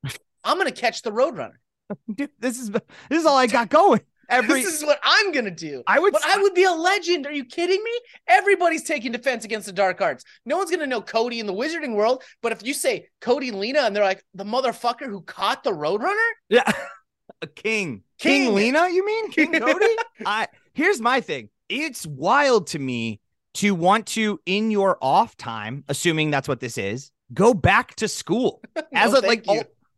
I'm 0.42 0.56
gonna 0.56 0.72
catch 0.72 1.02
the 1.02 1.10
Roadrunner. 1.10 1.56
Dude, 2.14 2.30
this 2.38 2.58
is 2.58 2.70
this 2.70 2.82
is 3.10 3.26
all 3.26 3.36
I 3.36 3.46
got 3.46 3.68
going. 3.68 4.00
Every 4.28 4.62
this 4.62 4.74
is 4.80 4.84
what 4.84 4.98
I'm 5.02 5.32
gonna 5.32 5.50
do." 5.50 5.82
I 5.86 5.98
would 5.98 6.12
But 6.12 6.22
I 6.26 6.38
would 6.38 6.54
be 6.54 6.64
a 6.64 6.72
legend. 6.72 7.26
Are 7.26 7.32
you 7.32 7.44
kidding 7.44 7.82
me? 7.82 7.90
Everybody's 8.28 8.82
taking 8.84 9.12
defense 9.12 9.44
against 9.44 9.66
the 9.66 9.72
dark 9.72 10.00
arts. 10.00 10.24
No 10.44 10.56
one's 10.58 10.70
gonna 10.70 10.86
know 10.86 11.02
Cody 11.02 11.40
in 11.40 11.46
the 11.46 11.52
wizarding 11.54 11.94
world. 11.94 12.22
But 12.42 12.52
if 12.52 12.64
you 12.64 12.74
say 12.74 13.08
Cody 13.20 13.48
and 13.48 13.60
Lena 13.60 13.80
and 13.80 13.94
they're 13.94 14.04
like 14.04 14.24
the 14.34 14.44
motherfucker 14.44 15.06
who 15.06 15.22
caught 15.22 15.64
the 15.64 15.72
Roadrunner, 15.72 16.30
Yeah. 16.48 16.70
A 17.42 17.46
king. 17.46 18.02
king. 18.18 18.44
King. 18.46 18.54
Lena, 18.54 18.88
you 18.88 19.04
mean? 19.04 19.30
King 19.30 19.52
Cody? 19.60 19.96
I 20.24 20.48
here's 20.74 21.00
my 21.00 21.20
thing. 21.20 21.48
It's 21.68 22.06
wild 22.06 22.68
to 22.68 22.78
me 22.78 23.20
to 23.54 23.74
want 23.74 24.06
to, 24.08 24.40
in 24.46 24.70
your 24.70 24.98
off 25.00 25.36
time, 25.36 25.84
assuming 25.88 26.30
that's 26.30 26.48
what 26.48 26.60
this 26.60 26.76
is, 26.76 27.10
go 27.32 27.54
back 27.54 27.94
to 27.96 28.08
school. 28.08 28.62
As 28.92 29.12
No, 29.12 29.20
a 29.20 29.20
like 29.20 29.44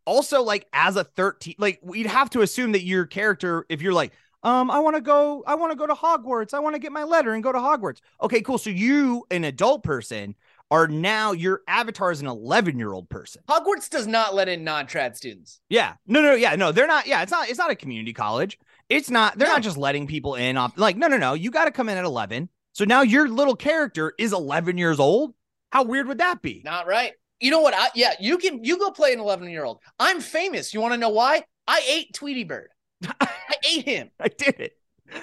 also 0.07 0.41
like 0.41 0.67
as 0.73 0.95
a 0.95 1.03
13, 1.03 1.55
like 1.59 1.79
we'd 1.83 2.07
have 2.07 2.31
to 2.31 2.41
assume 2.41 2.71
that 2.71 2.83
your 2.83 3.05
character, 3.05 3.65
if 3.69 3.81
you're 3.81 3.93
like, 3.93 4.13
um, 4.43 4.71
I 4.71 4.79
want 4.79 4.95
to 4.95 5.01
go, 5.01 5.43
I 5.45 5.55
want 5.55 5.71
to 5.71 5.77
go 5.77 5.85
to 5.85 5.93
Hogwarts, 5.93 6.53
I 6.53 6.59
want 6.59 6.73
to 6.75 6.79
get 6.79 6.91
my 6.91 7.03
letter 7.03 7.33
and 7.33 7.43
go 7.43 7.51
to 7.51 7.57
Hogwarts. 7.59 7.99
Okay, 8.21 8.41
cool. 8.41 8.57
So 8.57 8.69
you, 8.69 9.25
an 9.29 9.43
adult 9.43 9.83
person, 9.83 10.35
are 10.69 10.87
now 10.87 11.31
your 11.31 11.61
avatar 11.67 12.11
is 12.11 12.21
an 12.21 12.27
11 12.27 12.77
year 12.77 12.91
old 12.93 13.09
person. 13.09 13.41
Hogwarts 13.47 13.89
does 13.89 14.05
not 14.07 14.35
let 14.35 14.49
in 14.49 14.63
non-trad 14.63 15.15
students. 15.15 15.59
Yeah. 15.69 15.93
No, 16.05 16.21
no, 16.21 16.33
yeah, 16.33 16.55
no, 16.55 16.71
they're 16.71 16.87
not. 16.87 17.07
Yeah, 17.07 17.21
it's 17.21 17.31
not. 17.31 17.49
It's 17.49 17.57
not 17.57 17.71
a 17.71 17.75
community 17.75 18.13
college. 18.13 18.59
It's 18.89 19.09
not. 19.09 19.37
They're 19.37 19.47
No. 19.47 19.55
not 19.55 19.63
just 19.63 19.77
letting 19.77 20.07
people 20.07 20.35
in 20.35 20.57
off. 20.57 20.73
Like, 20.77 20.97
no, 20.97 21.07
no, 21.07 21.17
no. 21.17 21.33
You 21.33 21.51
got 21.51 21.65
to 21.65 21.71
come 21.71 21.89
in 21.89 21.97
at 21.97 22.03
11. 22.05 22.49
So 22.73 22.85
now 22.85 23.01
your 23.01 23.27
little 23.29 23.55
character 23.55 24.13
is 24.19 24.33
11 24.33 24.77
years 24.77 24.99
old. 24.99 25.33
How 25.71 25.83
weird 25.83 26.07
would 26.07 26.19
that 26.19 26.41
be? 26.41 26.61
Not 26.63 26.85
right. 26.85 27.13
You 27.39 27.51
know 27.51 27.61
what? 27.61 27.73
I, 27.75 27.89
yeah, 27.93 28.13
you 28.19 28.37
can 28.37 28.63
you 28.63 28.77
go 28.77 28.91
play 28.91 29.13
an 29.13 29.19
11 29.19 29.49
year 29.49 29.63
old. 29.63 29.79
I'm 29.99 30.21
famous. 30.21 30.73
You 30.73 30.81
want 30.81 30.93
to 30.93 30.97
know 30.97 31.09
why? 31.09 31.43
I 31.67 31.81
ate 31.87 32.13
Tweety 32.13 32.43
Bird. 32.43 32.69
I 33.19 33.29
ate 33.67 33.85
him. 33.85 34.09
I 34.19 34.27
did 34.29 34.59
it. 34.59 34.73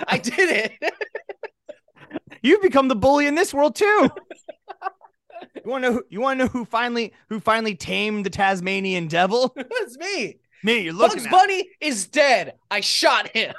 I 0.06 0.18
did 0.18 0.72
it. 0.80 0.94
You've 2.42 2.62
become 2.62 2.88
the 2.88 2.96
bully 2.96 3.26
in 3.26 3.34
this 3.34 3.52
world 3.52 3.74
too. 3.74 4.10
you 5.64 5.70
want 5.70 5.84
to 5.84 5.90
know? 5.90 5.96
Who, 5.96 6.04
you 6.10 6.20
want 6.20 6.38
to 6.38 6.44
know 6.44 6.50
who 6.50 6.64
finally 6.64 7.12
who 7.28 7.40
finally 7.40 7.74
tamed 7.74 8.24
the 8.24 8.30
Tasmanian 8.30 9.08
devil? 9.08 9.52
That's 9.56 9.98
me. 9.98 10.38
Me. 10.62 10.80
You're 10.80 10.92
looking. 10.92 11.18
Bugs 11.18 11.30
Bunny 11.30 11.68
is 11.80 12.06
dead. 12.06 12.54
I 12.70 12.80
shot 12.80 13.28
him. 13.34 13.54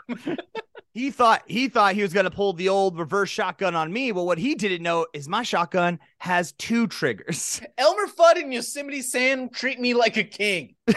He 0.96 1.12
thought 1.12 1.44
he 1.46 1.68
thought 1.68 1.94
he 1.94 2.02
was 2.04 2.14
gonna 2.14 2.32
pull 2.32 2.54
the 2.54 2.70
old 2.70 2.98
reverse 2.98 3.30
shotgun 3.30 3.76
on 3.76 3.92
me. 3.92 4.14
Well, 4.14 4.26
what 4.26 4.38
he 4.38 4.56
didn't 4.56 4.82
know 4.82 5.06
is 5.14 5.28
my 5.28 5.44
shotgun 5.44 6.00
has 6.20 6.54
two 6.54 6.88
triggers. 6.88 7.62
Elmer 7.78 8.08
Fudd 8.08 8.42
and 8.42 8.54
Yosemite 8.54 9.02
Sam 9.02 9.50
treat 9.50 9.78
me 9.78 9.94
like 9.94 10.16
a 10.16 10.24
king. 10.24 10.76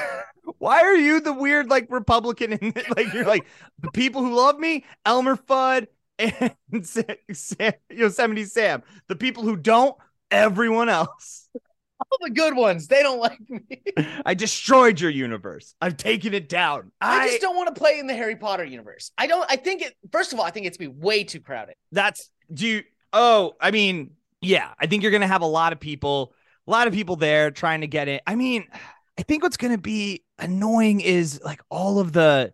Why 0.59 0.83
are 0.83 0.95
you 0.95 1.21
the 1.21 1.33
weird 1.33 1.69
like 1.69 1.89
Republican? 1.91 2.53
In 2.53 2.73
like 2.97 3.13
you're 3.13 3.25
like 3.25 3.45
the 3.81 3.91
people 3.91 4.23
who 4.23 4.37
love 4.37 4.57
me, 4.61 4.85
Elmer 5.05 5.35
Fudd 5.35 5.89
and 6.21 6.55
Sa- 6.87 7.03
Sam, 7.33 7.73
Yosemite 7.91 8.45
Sam. 8.45 8.85
The 9.09 9.17
people 9.17 9.43
who 9.43 9.57
don't, 9.57 9.97
everyone 10.31 10.89
else. 10.89 11.49
All 12.01 12.19
the 12.21 12.31
good 12.31 12.57
ones, 12.57 12.87
they 12.87 13.03
don't 13.03 13.19
like 13.19 13.41
me. 13.51 13.83
I 14.25 14.35
destroyed 14.35 15.01
your 15.01 15.11
universe. 15.11 15.75
I've 15.81 15.97
taken 15.97 16.33
it 16.33 16.49
down. 16.49 16.93
I, 17.01 17.21
I, 17.21 17.29
just 17.29 17.41
don't 17.41 17.57
want 17.57 17.75
to 17.75 17.79
play 17.79 17.99
in 17.99 18.07
the 18.07 18.15
Harry 18.15 18.37
Potter 18.37 18.65
universe. 18.65 19.11
I 19.19 19.27
don't. 19.27 19.45
I 19.51 19.57
think 19.57 19.83
it. 19.83 19.95
First 20.13 20.33
of 20.33 20.39
all, 20.39 20.45
I 20.45 20.51
think 20.51 20.67
it's 20.67 20.77
be 20.77 20.87
way 20.87 21.25
too 21.25 21.41
crowded. 21.41 21.75
that's 21.93 22.31
do 22.53 22.67
you 22.67 22.83
oh 23.13 23.53
i 23.61 23.71
mean 23.71 24.11
yeah 24.41 24.73
i 24.79 24.87
think 24.87 25.03
you're 25.03 25.13
gonna 25.13 25.27
have 25.27 25.43
a 25.43 25.47
lot 25.47 25.73
of 25.73 25.81
people 25.81 26.35
a 26.67 26.71
lot 26.71 26.87
of 26.87 26.93
people 26.93 27.17
there 27.17 27.51
trying 27.51 27.81
to 27.81 27.87
get 27.87 28.09
it 28.09 28.23
i 28.27 28.35
mean 28.35 28.65
i 29.19 29.23
think 29.23 29.43
what's 29.43 29.57
gonna 29.57 29.79
be 29.79 30.23
annoying 30.39 31.01
is 31.01 31.41
like 31.45 31.61
all 31.71 31.99
of 31.99 32.13
the 32.13 32.53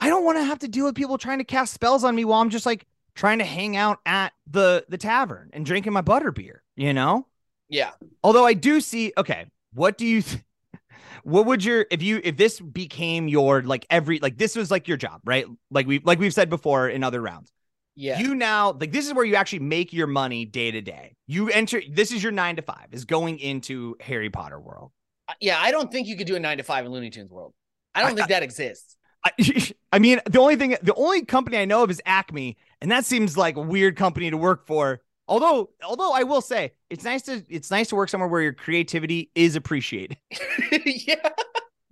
i 0.00 0.08
don't 0.08 0.24
want 0.24 0.38
to 0.38 0.44
have 0.44 0.58
to 0.58 0.68
deal 0.68 0.84
with 0.84 0.94
people 0.94 1.18
trying 1.18 1.38
to 1.38 1.44
cast 1.44 1.72
spells 1.72 2.04
on 2.04 2.14
me 2.14 2.24
while 2.24 2.40
i'm 2.40 2.50
just 2.50 2.66
like 2.66 2.86
trying 3.14 3.38
to 3.38 3.44
hang 3.44 3.76
out 3.76 3.98
at 4.06 4.32
the 4.50 4.84
the 4.88 4.98
tavern 4.98 5.50
and 5.52 5.64
drinking 5.64 5.92
my 5.92 6.00
butter 6.00 6.32
beer 6.32 6.62
you 6.76 6.92
know 6.92 7.26
Yeah, 7.68 7.90
although 8.22 8.46
i 8.46 8.54
do 8.54 8.80
see 8.80 9.12
okay 9.18 9.46
what 9.74 9.98
do 9.98 10.06
you 10.06 10.22
th- 10.22 10.42
what 11.24 11.46
would 11.46 11.64
your 11.64 11.86
if 11.90 12.02
you 12.02 12.20
if 12.22 12.36
this 12.36 12.60
became 12.60 13.26
your 13.28 13.62
like 13.62 13.86
every 13.90 14.20
like 14.20 14.38
this 14.38 14.54
was 14.54 14.70
like 14.70 14.86
your 14.86 14.96
job 14.96 15.20
right 15.24 15.46
like 15.70 15.86
we 15.86 15.98
like 16.00 16.18
we've 16.18 16.34
said 16.34 16.48
before 16.48 16.88
in 16.88 17.02
other 17.02 17.20
rounds 17.20 17.50
yeah. 17.96 18.18
you 18.18 18.34
now 18.34 18.76
like 18.78 18.92
this 18.92 19.06
is 19.06 19.14
where 19.14 19.24
you 19.24 19.34
actually 19.34 19.60
make 19.60 19.92
your 19.92 20.06
money 20.06 20.44
day 20.44 20.70
to 20.70 20.82
day. 20.82 21.16
You 21.26 21.48
enter 21.48 21.80
this 21.90 22.12
is 22.12 22.22
your 22.22 22.30
nine 22.32 22.56
to 22.56 22.62
five 22.62 22.88
is 22.92 23.06
going 23.06 23.38
into 23.38 23.96
Harry 24.00 24.30
Potter 24.30 24.60
world. 24.60 24.92
Uh, 25.28 25.32
yeah, 25.40 25.58
I 25.58 25.70
don't 25.70 25.90
think 25.90 26.06
you 26.06 26.16
could 26.16 26.26
do 26.26 26.36
a 26.36 26.40
nine 26.40 26.58
to 26.58 26.62
five 26.62 26.84
in 26.84 26.92
Looney 26.92 27.10
Tunes 27.10 27.30
world. 27.30 27.54
I 27.94 28.02
don't 28.02 28.12
I- 28.12 28.14
think 28.14 28.28
that 28.28 28.42
exists. 28.42 28.96
I, 29.24 29.32
I 29.92 29.98
mean, 29.98 30.20
the 30.26 30.38
only 30.38 30.56
thing, 30.56 30.76
the 30.82 30.94
only 30.94 31.24
company 31.24 31.56
I 31.56 31.64
know 31.64 31.82
of 31.82 31.90
is 31.90 32.00
Acme, 32.04 32.56
and 32.80 32.92
that 32.92 33.04
seems 33.06 33.36
like 33.36 33.56
a 33.56 33.62
weird 33.62 33.96
company 33.96 34.30
to 34.30 34.36
work 34.36 34.66
for. 34.66 35.00
Although, 35.28 35.70
although 35.84 36.12
I 36.12 36.22
will 36.22 36.40
say, 36.40 36.72
it's 36.90 37.04
nice 37.04 37.22
to 37.22 37.44
it's 37.48 37.70
nice 37.70 37.88
to 37.88 37.96
work 37.96 38.08
somewhere 38.08 38.28
where 38.28 38.42
your 38.42 38.52
creativity 38.52 39.30
is 39.34 39.56
appreciated. 39.56 40.18
yeah, 40.84 41.30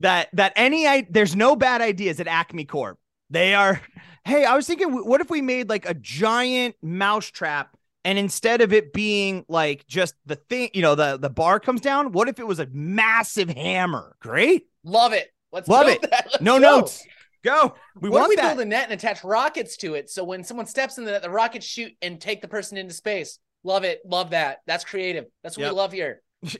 That 0.00 0.28
that 0.34 0.52
any 0.56 0.86
I 0.86 1.06
there's 1.10 1.34
no 1.36 1.56
bad 1.56 1.80
ideas 1.80 2.20
at 2.20 2.26
Acme 2.28 2.64
Corp. 2.64 2.98
They 3.30 3.54
are. 3.54 3.80
Hey, 4.24 4.44
I 4.44 4.54
was 4.56 4.66
thinking, 4.66 4.90
what 4.90 5.20
if 5.20 5.30
we 5.30 5.42
made 5.42 5.68
like 5.68 5.86
a 5.88 5.94
giant 5.94 6.76
mousetrap, 6.82 7.76
and 8.04 8.18
instead 8.18 8.60
of 8.60 8.72
it 8.72 8.92
being 8.92 9.44
like 9.48 9.86
just 9.86 10.14
the 10.26 10.36
thing, 10.36 10.70
you 10.74 10.82
know, 10.82 10.94
the 10.94 11.16
the 11.18 11.30
bar 11.30 11.60
comes 11.60 11.80
down. 11.80 12.12
What 12.12 12.28
if 12.28 12.38
it 12.38 12.46
was 12.46 12.58
a 12.58 12.66
massive 12.72 13.50
hammer? 13.50 14.16
Great. 14.20 14.66
love 14.84 15.12
it. 15.12 15.30
Let's 15.52 15.68
Love 15.68 15.86
it. 15.88 16.04
No 16.40 16.58
go. 16.58 16.62
notes. 16.62 17.04
Go. 17.44 17.74
We 18.00 18.08
what 18.08 18.20
want 18.20 18.28
we 18.30 18.36
that. 18.36 18.56
build 18.56 18.60
a 18.66 18.68
net 18.68 18.84
and 18.84 18.92
attach 18.94 19.22
rockets 19.22 19.76
to 19.78 19.94
it? 19.94 20.08
So 20.10 20.24
when 20.24 20.42
someone 20.44 20.66
steps 20.66 20.98
in 20.98 21.04
the 21.04 21.10
net, 21.12 21.22
the 21.22 21.30
rockets 21.30 21.66
shoot 21.66 21.92
and 22.02 22.20
take 22.20 22.40
the 22.42 22.48
person 22.48 22.78
into 22.78 22.94
space. 22.94 23.38
Love 23.62 23.84
it. 23.84 24.00
Love 24.04 24.30
that. 24.30 24.58
That's 24.66 24.84
creative. 24.84 25.26
That's 25.42 25.56
what 25.56 25.64
Yep. 25.64 25.72
we 25.72 25.76
love 25.76 25.92
here. 25.92 26.22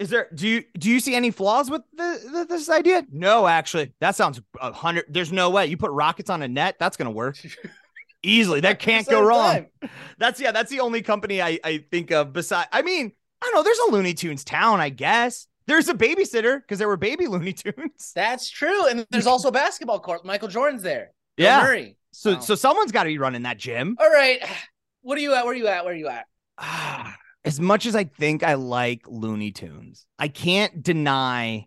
Is 0.00 0.10
there 0.10 0.28
do 0.34 0.48
you 0.48 0.64
do 0.76 0.90
you 0.90 0.98
see 0.98 1.14
any 1.14 1.30
flaws 1.30 1.70
with 1.70 1.82
the, 1.92 2.20
the 2.32 2.46
this 2.48 2.68
idea? 2.68 3.04
No, 3.12 3.46
actually, 3.46 3.92
that 4.00 4.16
sounds 4.16 4.40
a 4.60 4.72
hundred. 4.72 5.04
There's 5.08 5.30
no 5.32 5.50
way 5.50 5.66
you 5.66 5.76
put 5.76 5.92
rockets 5.92 6.30
on 6.30 6.42
a 6.42 6.48
net. 6.48 6.76
That's 6.80 6.96
gonna 6.96 7.12
work 7.12 7.36
easily. 8.22 8.60
That 8.60 8.80
can't 8.80 9.06
go 9.06 9.22
wrong. 9.22 9.66
time. 9.80 9.90
That's 10.18 10.40
yeah. 10.40 10.50
That's 10.50 10.70
the 10.70 10.80
only 10.80 11.00
company 11.02 11.40
I 11.40 11.60
I 11.62 11.84
think 11.92 12.10
of. 12.10 12.32
Beside, 12.32 12.66
I 12.72 12.82
mean, 12.82 13.12
I 13.40 13.46
don't 13.46 13.54
know. 13.54 13.62
There's 13.62 13.78
a 13.88 13.92
Looney 13.92 14.14
Tunes 14.14 14.42
town, 14.42 14.80
I 14.80 14.88
guess. 14.88 15.46
There's 15.66 15.88
a 15.88 15.94
babysitter 15.94 16.60
because 16.60 16.78
there 16.78 16.88
were 16.88 16.96
baby 16.96 17.26
Looney 17.28 17.52
Tunes. 17.52 18.12
That's 18.14 18.50
true. 18.50 18.86
And 18.88 19.06
there's 19.10 19.26
also 19.34 19.48
a 19.48 19.52
basketball 19.52 20.00
court. 20.00 20.24
Michael 20.24 20.48
Jordan's 20.48 20.82
there. 20.82 21.12
Bill 21.36 21.46
Yeah. 21.46 21.62
Murray. 21.62 21.96
So 22.12 22.34
Wow. 22.34 22.40
so 22.40 22.54
someone's 22.54 22.92
got 22.92 23.04
to 23.04 23.08
be 23.08 23.18
running 23.18 23.42
that 23.42 23.58
gym. 23.58 23.96
All 24.00 24.10
right. 24.10 24.40
What 25.02 25.18
are 25.18 25.20
you 25.20 25.34
at? 25.34 25.44
Where 25.44 25.52
are 25.52 25.56
you 25.56 25.66
at? 25.68 25.84
Where 25.84 25.92
are 25.92 25.96
you 25.96 26.08
at? 26.08 26.24
Ah, 26.56 27.14
as 27.44 27.60
much 27.60 27.84
as 27.84 27.94
I 27.94 28.04
think 28.04 28.42
I 28.42 28.54
like 28.54 29.02
Looney 29.06 29.50
Tunes, 29.50 30.06
I 30.18 30.28
can't 30.28 30.82
deny 30.82 31.66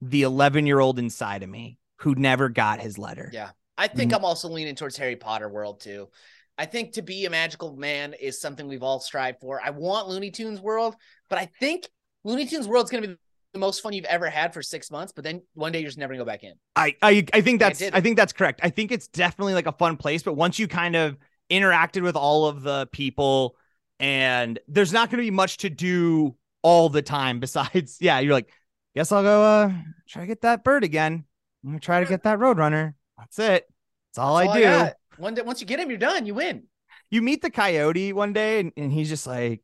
the 0.00 0.22
11 0.22 0.64
year 0.64 0.78
old 0.78 1.00
inside 1.00 1.42
of 1.42 1.48
me 1.48 1.76
who 1.96 2.14
never 2.14 2.48
got 2.48 2.80
his 2.80 2.96
letter. 2.96 3.30
Yeah. 3.32 3.50
I 3.76 3.88
think 3.88 4.12
Mhm. 4.12 4.16
I'm 4.18 4.24
also 4.24 4.48
leaning 4.48 4.76
towards 4.76 4.96
Harry 4.96 5.16
Potter 5.16 5.48
world 5.48 5.80
too. 5.80 6.08
I 6.56 6.66
think 6.66 6.92
to 6.92 7.02
be 7.02 7.24
a 7.24 7.30
magical 7.30 7.76
man 7.76 8.14
is 8.14 8.40
something 8.40 8.68
we've 8.68 8.84
all 8.84 9.00
strived 9.00 9.40
for. 9.40 9.60
I 9.60 9.70
want 9.70 10.06
Looney 10.06 10.30
Tunes 10.30 10.60
world, 10.60 10.94
but 11.28 11.40
I 11.40 11.46
think 11.58 11.88
Looney 12.22 12.46
Tunes 12.46 12.68
world's 12.68 12.90
going 12.92 13.02
to 13.02 13.08
be 13.08 13.16
the 13.52 13.58
most 13.58 13.80
fun 13.80 13.92
you've 13.92 14.04
ever 14.04 14.28
had 14.28 14.52
for 14.52 14.62
six 14.62 14.90
months. 14.90 15.12
But 15.12 15.24
then 15.24 15.42
one 15.54 15.72
day 15.72 15.80
you're 15.80 15.88
just 15.88 15.98
never 15.98 16.12
going 16.12 16.18
to 16.18 16.24
go 16.24 16.30
back 16.30 16.44
in. 16.44 16.54
I, 16.76 16.94
I 17.02 17.24
I 17.32 17.40
think 17.40 17.60
that's 17.60 17.78
did 17.78 17.94
I, 17.94 18.00
think 18.00 18.16
that's 18.16 18.32
correct. 18.32 18.60
I 18.62 18.70
think 18.70 18.92
it's 18.92 19.08
definitely 19.08 19.54
like 19.54 19.66
a 19.66 19.72
fun 19.72 19.96
place, 19.96 20.22
but 20.22 20.34
once 20.34 20.58
you 20.58 20.68
kind 20.68 20.96
of 20.96 21.16
interacted 21.50 22.02
with 22.02 22.16
all 22.16 22.46
of 22.46 22.62
the 22.62 22.88
people 22.92 23.56
and 24.00 24.58
there's 24.68 24.92
not 24.92 25.10
going 25.10 25.16
to 25.18 25.26
be 25.26 25.30
much 25.30 25.56
to 25.58 25.70
do 25.70 26.36
all 26.62 26.88
the 26.88 27.02
time 27.02 27.40
besides 27.46 27.96
yeah, 28.00 28.18
you're 28.18 28.34
like 28.34 28.52
guess 28.94 29.12
I'll 29.12 29.22
go 29.22 29.42
uh 29.42 29.72
try 30.08 30.22
to 30.22 30.26
get 30.26 30.42
that 30.42 30.64
bird 30.64 30.84
again. 30.84 31.24
I'm 31.64 31.70
going 31.70 31.80
to 31.80 31.84
try 31.84 32.00
to 32.00 32.06
get 32.08 32.22
that 32.24 32.38
roadrunner. 32.38 32.94
That's 33.16 33.38
it. 33.38 33.66
That's 34.10 34.18
all 34.18 34.36
That's 34.38 34.50
I 34.50 34.56
do. 34.58 34.62
got. 34.64 34.92
One 35.16 35.34
day, 35.34 35.42
once 35.42 35.60
you 35.60 35.66
get 35.66 35.80
him, 35.80 35.88
you're 35.88 35.98
done. 35.98 36.26
You 36.26 36.34
win. 36.34 36.64
you 37.10 37.22
meet 37.22 37.42
the 37.42 37.50
coyote 37.50 38.12
one 38.12 38.32
day 38.32 38.60
and, 38.60 38.72
and 38.76 38.92
he's 38.92 39.08
just 39.08 39.26
like 39.26 39.62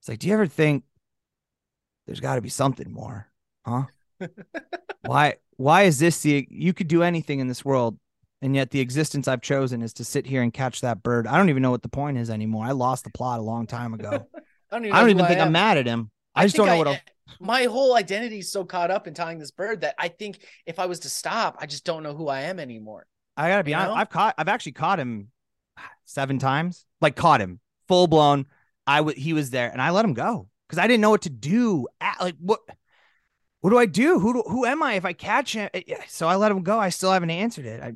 it's 0.00 0.08
like 0.08 0.18
do 0.18 0.28
you 0.28 0.34
ever 0.34 0.46
think 0.46 0.84
there's 2.06 2.20
got 2.20 2.36
to 2.36 2.40
be 2.40 2.48
something 2.48 2.90
more 2.92 3.28
huh? 3.66 3.84
Why 5.02 5.34
why 5.56 5.82
is 5.82 5.98
this 5.98 6.22
the 6.22 6.46
you 6.50 6.72
could 6.72 6.88
do 6.88 7.02
anything 7.02 7.40
in 7.40 7.48
this 7.48 7.64
world 7.64 7.98
and 8.42 8.54
yet 8.54 8.70
the 8.70 8.80
existence 8.80 9.28
i've 9.28 9.42
chosen 9.42 9.82
is 9.82 9.92
to 9.94 10.04
sit 10.04 10.26
here 10.26 10.42
and 10.42 10.52
catch 10.52 10.80
that 10.80 11.02
bird. 11.02 11.26
I 11.26 11.36
don't 11.36 11.50
even 11.50 11.62
know 11.62 11.70
what 11.70 11.82
the 11.82 11.88
point 11.88 12.18
is 12.18 12.30
anymore. 12.30 12.64
I 12.64 12.72
lost 12.72 13.04
the 13.04 13.10
plot 13.10 13.38
a 13.38 13.42
long 13.42 13.66
time 13.66 13.94
ago. 13.94 14.26
I 14.70 14.76
don't 14.76 14.86
even, 14.86 14.96
i 14.96 15.00
don't 15.00 15.10
even 15.10 15.26
think 15.26 15.40
am. 15.40 15.48
i'm 15.48 15.52
mad 15.52 15.78
at 15.78 15.86
him. 15.86 16.10
I, 16.34 16.44
just 16.44 16.56
don't 16.56 16.66
know 16.66 16.76
what 16.78 16.86
else 16.88 16.98
My 17.38 17.64
whole 17.64 17.94
identity 17.94 18.38
is 18.38 18.50
so 18.50 18.64
caught 18.64 18.90
up 18.90 19.06
in 19.06 19.14
tying 19.14 19.38
this 19.38 19.50
bird 19.52 19.82
that 19.82 19.94
I 19.98 20.08
think 20.08 20.40
if 20.66 20.78
I 20.78 20.86
was 20.86 21.00
to 21.00 21.08
stop, 21.08 21.56
I 21.60 21.66
just 21.66 21.84
don't 21.84 22.02
know 22.02 22.14
who 22.14 22.28
I 22.28 22.42
am 22.42 22.58
anymore. 22.58 23.06
i 23.36 23.48
gotta 23.48 23.64
be 23.64 23.70
you 23.70 23.76
honest 23.76 23.90
know? 23.90 23.96
i've 23.96 24.10
caught 24.10 24.34
i've 24.38 24.48
actually 24.48 24.72
caught 24.72 24.98
him 24.98 25.28
seven 26.04 26.38
times 26.38 26.86
like 27.00 27.16
caught 27.16 27.40
him 27.40 27.60
full 27.88 28.06
blown. 28.06 28.46
I 28.86 29.00
would 29.00 29.16
he 29.16 29.32
was 29.32 29.50
there 29.50 29.70
and 29.70 29.80
i 29.80 29.90
let 29.90 30.04
him 30.04 30.14
go 30.14 30.48
because 30.68 30.78
i 30.78 30.86
didn't 30.86 31.00
know 31.00 31.10
what 31.10 31.22
to 31.22 31.30
do 31.30 31.86
at, 32.00 32.20
like 32.20 32.36
what 32.40 32.60
what 33.60 33.70
do 33.70 33.78
i 33.78 33.86
do 33.86 34.18
who 34.18 34.34
do, 34.34 34.42
who 34.46 34.64
am 34.66 34.82
i 34.82 34.94
if 34.94 35.04
i 35.04 35.12
catch 35.12 35.52
him 35.54 35.68
Eh, 35.74 35.82
so 36.08 36.26
i 36.28 36.36
let 36.36 36.50
him 36.50 36.62
go 36.62 36.78
i 36.78 36.88
still 36.88 37.12
haven't 37.12 37.30
answered 37.30 37.66
it 37.66 37.82
i 37.82 37.88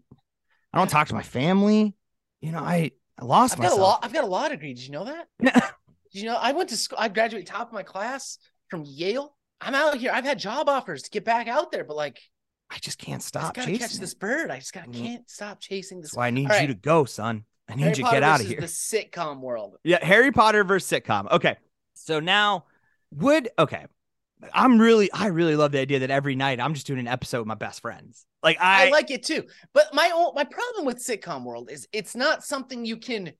i 0.72 0.78
don't 0.78 0.88
talk 0.90 1.08
to 1.08 1.14
my 1.14 1.22
family 1.22 1.94
you 2.40 2.52
know 2.52 2.60
i 2.60 2.90
i 3.18 3.24
lost 3.24 3.54
I've 3.54 3.58
got 3.58 3.64
a 3.66 3.70
myself 3.70 3.80
law. 3.80 3.98
I've 4.02 4.12
got 4.12 4.24
a 4.24 4.28
law 4.28 4.48
degree. 4.48 4.74
Did 4.74 4.84
you 4.84 4.92
know 4.92 5.04
that? 5.04 5.26
Did 5.40 6.22
you 6.22 6.24
know 6.26 6.36
I 6.36 6.52
went 6.52 6.68
to 6.70 6.76
school? 6.76 6.98
I 7.00 7.08
graduated 7.08 7.48
top 7.48 7.66
of 7.68 7.72
my 7.74 7.82
class 7.82 8.38
from 8.70 8.84
Yale. 8.86 9.36
I'm 9.60 9.74
out 9.74 9.96
here. 9.96 10.12
I've 10.14 10.24
had 10.24 10.38
job 10.38 10.68
offers 10.68 11.02
to 11.02 11.10
get 11.10 11.24
back 11.24 11.48
out 11.48 11.72
there, 11.72 11.82
but 11.84 11.96
like 11.96 12.20
i 12.70 12.76
just 12.78 12.98
can't 12.98 13.20
I 13.22 13.24
stop 13.26 13.54
gotta 13.54 13.66
chasing 13.66 13.80
catch 13.80 13.94
it. 13.96 14.00
this 14.00 14.14
bird. 14.14 14.50
I 14.52 14.58
just 14.60 14.72
gotta 14.72 14.88
Mhm. 14.90 15.02
can't 15.02 15.28
stop 15.30 15.58
chasing 15.60 16.00
this. 16.00 16.12
so 16.12 16.20
i 16.20 16.30
need 16.30 16.48
All 16.50 16.56
you 16.56 16.60
right. 16.60 16.66
to 16.68 16.74
go 16.74 17.04
son 17.06 17.44
i 17.68 17.74
need 17.74 17.82
Harry 17.82 17.90
you 17.90 17.96
to 17.96 18.02
Potter 18.02 18.16
get 18.16 18.22
out 18.22 18.40
of 18.40 18.46
here 18.46 18.60
The 18.60 18.66
sitcom 18.68 19.40
world. 19.40 19.76
Yeah, 19.82 20.04
Harry 20.04 20.30
Potter 20.30 20.62
versus 20.62 20.88
sitcom. 20.88 21.28
Okay. 21.32 21.56
So 22.04 22.20
now 22.20 22.64
would 23.12 23.48
okay. 23.58 23.86
I'm 24.52 24.78
really 24.78 25.10
I 25.12 25.26
really 25.26 25.56
love 25.56 25.72
the 25.72 25.80
idea 25.80 26.00
that 26.00 26.10
every 26.10 26.36
night 26.36 26.60
I'm 26.60 26.74
just 26.74 26.86
doing 26.86 27.00
an 27.00 27.08
episode 27.08 27.38
with 27.38 27.48
my 27.48 27.54
best 27.54 27.80
friends. 27.80 28.24
Like 28.42 28.58
I, 28.60 28.86
I, 28.86 28.90
like 28.90 29.10
it 29.10 29.24
too. 29.24 29.44
But 29.72 29.92
my 29.92 30.10
own, 30.14 30.32
my 30.34 30.44
problem 30.44 30.86
with 30.86 30.98
sitcom 30.98 31.44
world 31.44 31.70
is 31.70 31.88
it's 31.92 32.14
not 32.14 32.44
something 32.44 32.84
you 32.84 32.96
can 32.96 33.32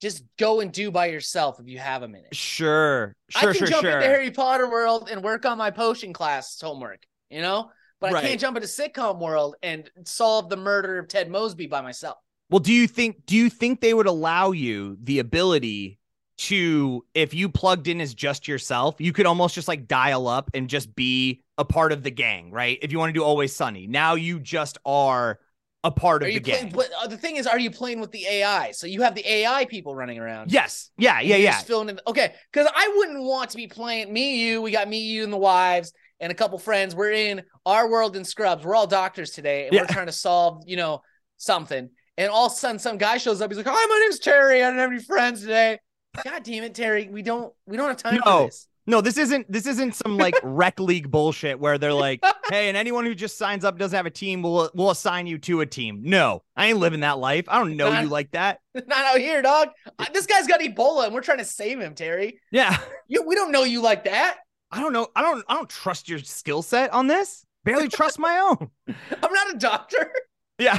just 0.00 0.22
go 0.38 0.60
and 0.60 0.70
do 0.70 0.92
by 0.92 1.06
yourself 1.06 1.58
if 1.58 1.66
you 1.66 1.78
have 1.78 2.02
a 2.02 2.08
minute. 2.08 2.34
Sure, 2.34 3.16
I 3.34 3.40
sure, 3.40 3.52
can 3.52 3.58
sure, 3.58 3.66
jump 3.66 3.82
sure. 3.82 3.96
into 3.96 4.06
Harry 4.06 4.30
Potter 4.30 4.70
world 4.70 5.08
and 5.10 5.24
work 5.24 5.44
on 5.44 5.58
my 5.58 5.72
potion 5.72 6.12
class 6.12 6.60
homework, 6.60 7.02
you 7.30 7.42
know? 7.42 7.70
But 8.00 8.14
I 8.14 8.22
can't 8.22 8.40
jump 8.40 8.56
into 8.56 8.68
sitcom 8.68 9.18
world 9.18 9.56
and 9.60 9.90
solve 10.04 10.48
the 10.48 10.56
murder 10.56 10.98
of 10.98 11.08
Ted 11.08 11.28
Mosby 11.28 11.66
by 11.66 11.80
myself. 11.80 12.16
Well, 12.48 12.60
do 12.60 12.72
you 12.72 12.86
think 12.86 13.26
do 13.26 13.36
you 13.36 13.50
think 13.50 13.80
they 13.80 13.92
would 13.92 14.06
allow 14.06 14.52
you 14.52 14.96
the 15.02 15.18
ability 15.18 15.98
to 16.38 17.04
if 17.14 17.34
you 17.34 17.48
plugged 17.48 17.88
in 17.88 18.00
as 18.00 18.14
just 18.14 18.46
yourself, 18.48 18.96
you 18.98 19.12
could 19.12 19.26
almost 19.26 19.54
just 19.54 19.68
like 19.68 19.88
dial 19.88 20.28
up 20.28 20.50
and 20.54 20.68
just 20.68 20.94
be 20.94 21.42
a 21.58 21.64
part 21.64 21.92
of 21.92 22.02
the 22.02 22.10
gang, 22.10 22.50
right? 22.52 22.78
If 22.80 22.92
you 22.92 22.98
want 22.98 23.10
to 23.10 23.12
do 23.12 23.24
Always 23.24 23.54
Sunny, 23.54 23.86
now 23.86 24.14
you 24.14 24.38
just 24.38 24.78
are 24.86 25.40
a 25.84 25.90
part 25.90 26.22
Are 26.22 26.26
of 26.28 26.34
the 26.34 26.40
gang. 26.40 26.70
but 26.74 26.90
uh, 27.00 27.06
the 27.08 27.16
thing 27.16 27.36
is, 27.36 27.46
are 27.46 27.58
you 27.58 27.70
playing 27.70 28.00
with 28.00 28.12
the 28.12 28.24
AI? 28.26 28.70
So 28.72 28.86
you 28.86 29.02
have 29.02 29.14
the 29.14 29.28
AI 29.28 29.64
people 29.64 29.94
running 29.94 30.18
around. 30.18 30.52
Yes. 30.52 30.90
Yeah. 30.96 31.20
Yeah. 31.20 31.36
Yeah. 31.36 31.52
just 31.52 31.66
filling 31.66 31.88
in. 31.88 32.00
Okay, 32.06 32.34
because 32.52 32.68
I 32.74 32.92
wouldn't 32.96 33.22
want 33.22 33.50
to 33.50 33.56
be 33.56 33.66
playing 33.66 34.12
me, 34.12 34.40
you. 34.48 34.62
We 34.62 34.70
got 34.70 34.88
me, 34.88 35.00
you, 35.00 35.24
and 35.24 35.32
the 35.32 35.36
wives, 35.38 35.92
and 36.20 36.30
a 36.30 36.34
couple 36.34 36.58
friends. 36.58 36.94
We're 36.94 37.12
in 37.12 37.42
our 37.66 37.88
world 37.90 38.16
in 38.16 38.24
Scrubs. 38.24 38.64
We're 38.64 38.74
all 38.76 38.86
doctors 38.88 39.30
today, 39.30 39.66
and 39.66 39.72
Yeah. 39.74 39.82
we're 39.82 39.86
trying 39.86 40.06
to 40.06 40.12
solve, 40.12 40.62
you 40.66 40.76
know, 40.76 41.00
something. 41.36 41.90
And 42.16 42.30
all 42.30 42.46
of 42.46 42.52
a 42.52 42.56
sudden, 42.56 42.78
some 42.80 42.98
guy 42.98 43.18
shows 43.18 43.40
up. 43.40 43.50
He's 43.50 43.58
like, 43.58 43.66
"Hi, 43.68 43.86
my 43.86 44.00
name's 44.04 44.18
Terry. 44.18 44.62
I 44.62 44.70
don't 44.70 44.78
have 44.78 44.90
any 44.90 45.02
friends 45.02 45.40
today." 45.42 45.78
God 46.24 46.42
damn 46.42 46.64
it, 46.64 46.74
Terry. 46.74 47.08
We 47.08 47.22
don't. 47.22 47.52
We 47.66 47.76
don't 47.76 47.88
have 47.88 47.96
time 47.96 48.20
No. 48.24 48.38
for 48.40 48.46
this. 48.46 48.66
No, 48.86 49.02
this 49.02 49.18
isn't 49.18 49.52
this 49.52 49.66
isn't 49.66 49.94
some 49.94 50.16
like 50.16 50.34
rec 50.42 50.80
league 50.80 51.10
bullshit 51.10 51.60
where 51.60 51.76
they're 51.76 51.92
like, 51.92 52.24
hey, 52.48 52.68
and 52.68 52.76
anyone 52.76 53.04
who 53.04 53.14
just 53.14 53.36
signs 53.36 53.62
up 53.62 53.76
doesn't 53.76 53.94
have 53.94 54.06
a 54.06 54.10
team, 54.10 54.40
we'll 54.40 54.70
we'll 54.74 54.90
assign 54.90 55.26
you 55.26 55.36
to 55.40 55.60
a 55.60 55.66
team. 55.66 56.00
No, 56.04 56.42
I 56.56 56.68
ain't 56.68 56.78
living 56.78 57.00
that 57.00 57.18
life. 57.18 57.44
I 57.48 57.58
don't 57.58 57.76
know 57.76 57.90
Not- 57.92 58.02
you 58.04 58.08
like 58.08 58.30
that. 58.30 58.60
Not 58.74 58.90
out 59.04 59.18
here, 59.18 59.42
dog. 59.42 59.68
This 60.14 60.24
guy's 60.24 60.46
got 60.46 60.60
Ebola, 60.60 61.04
and 61.04 61.14
we're 61.14 61.20
trying 61.20 61.36
to 61.38 61.44
save 61.44 61.78
him, 61.80 61.94
Terry. 61.94 62.40
Yeah. 62.50 62.78
You, 63.10 63.22
we 63.26 63.34
don't 63.34 63.52
know 63.52 63.64
you 63.64 63.80
like 63.80 64.04
that. 64.04 64.36
I 64.70 64.80
don't 64.80 64.92
know. 64.92 65.08
I 65.16 65.22
don't 65.22 65.42
I 65.48 65.54
don't 65.54 65.68
trust 65.70 66.10
your 66.10 66.18
skill 66.18 66.60
set 66.60 66.92
on 66.92 67.06
this. 67.06 67.42
Barely 67.64 67.88
trust 67.88 68.18
my 68.18 68.38
own. 68.38 68.70
I'm 68.86 69.32
not 69.32 69.54
a 69.54 69.56
doctor. 69.58 70.12
Yeah. 70.58 70.78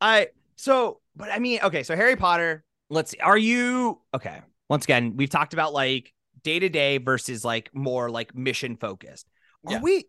I 0.00 0.28
so 0.56 1.00
but 1.16 1.30
I 1.30 1.38
mean, 1.38 1.60
okay, 1.62 1.82
so 1.82 1.94
Harry 1.94 2.16
Potter, 2.16 2.64
let's 2.90 3.10
see. 3.10 3.18
Are 3.18 3.38
you 3.38 4.00
okay? 4.14 4.40
Once 4.68 4.84
again, 4.84 5.16
we've 5.16 5.30
talked 5.30 5.52
about 5.52 5.72
like 5.72 6.12
day 6.42 6.58
to 6.58 6.68
day 6.68 6.98
versus 6.98 7.44
like 7.44 7.70
more 7.74 8.10
like 8.10 8.34
mission 8.34 8.76
focused. 8.76 9.28
Are 9.66 9.72
Yeah. 9.74 9.80
we 9.80 10.04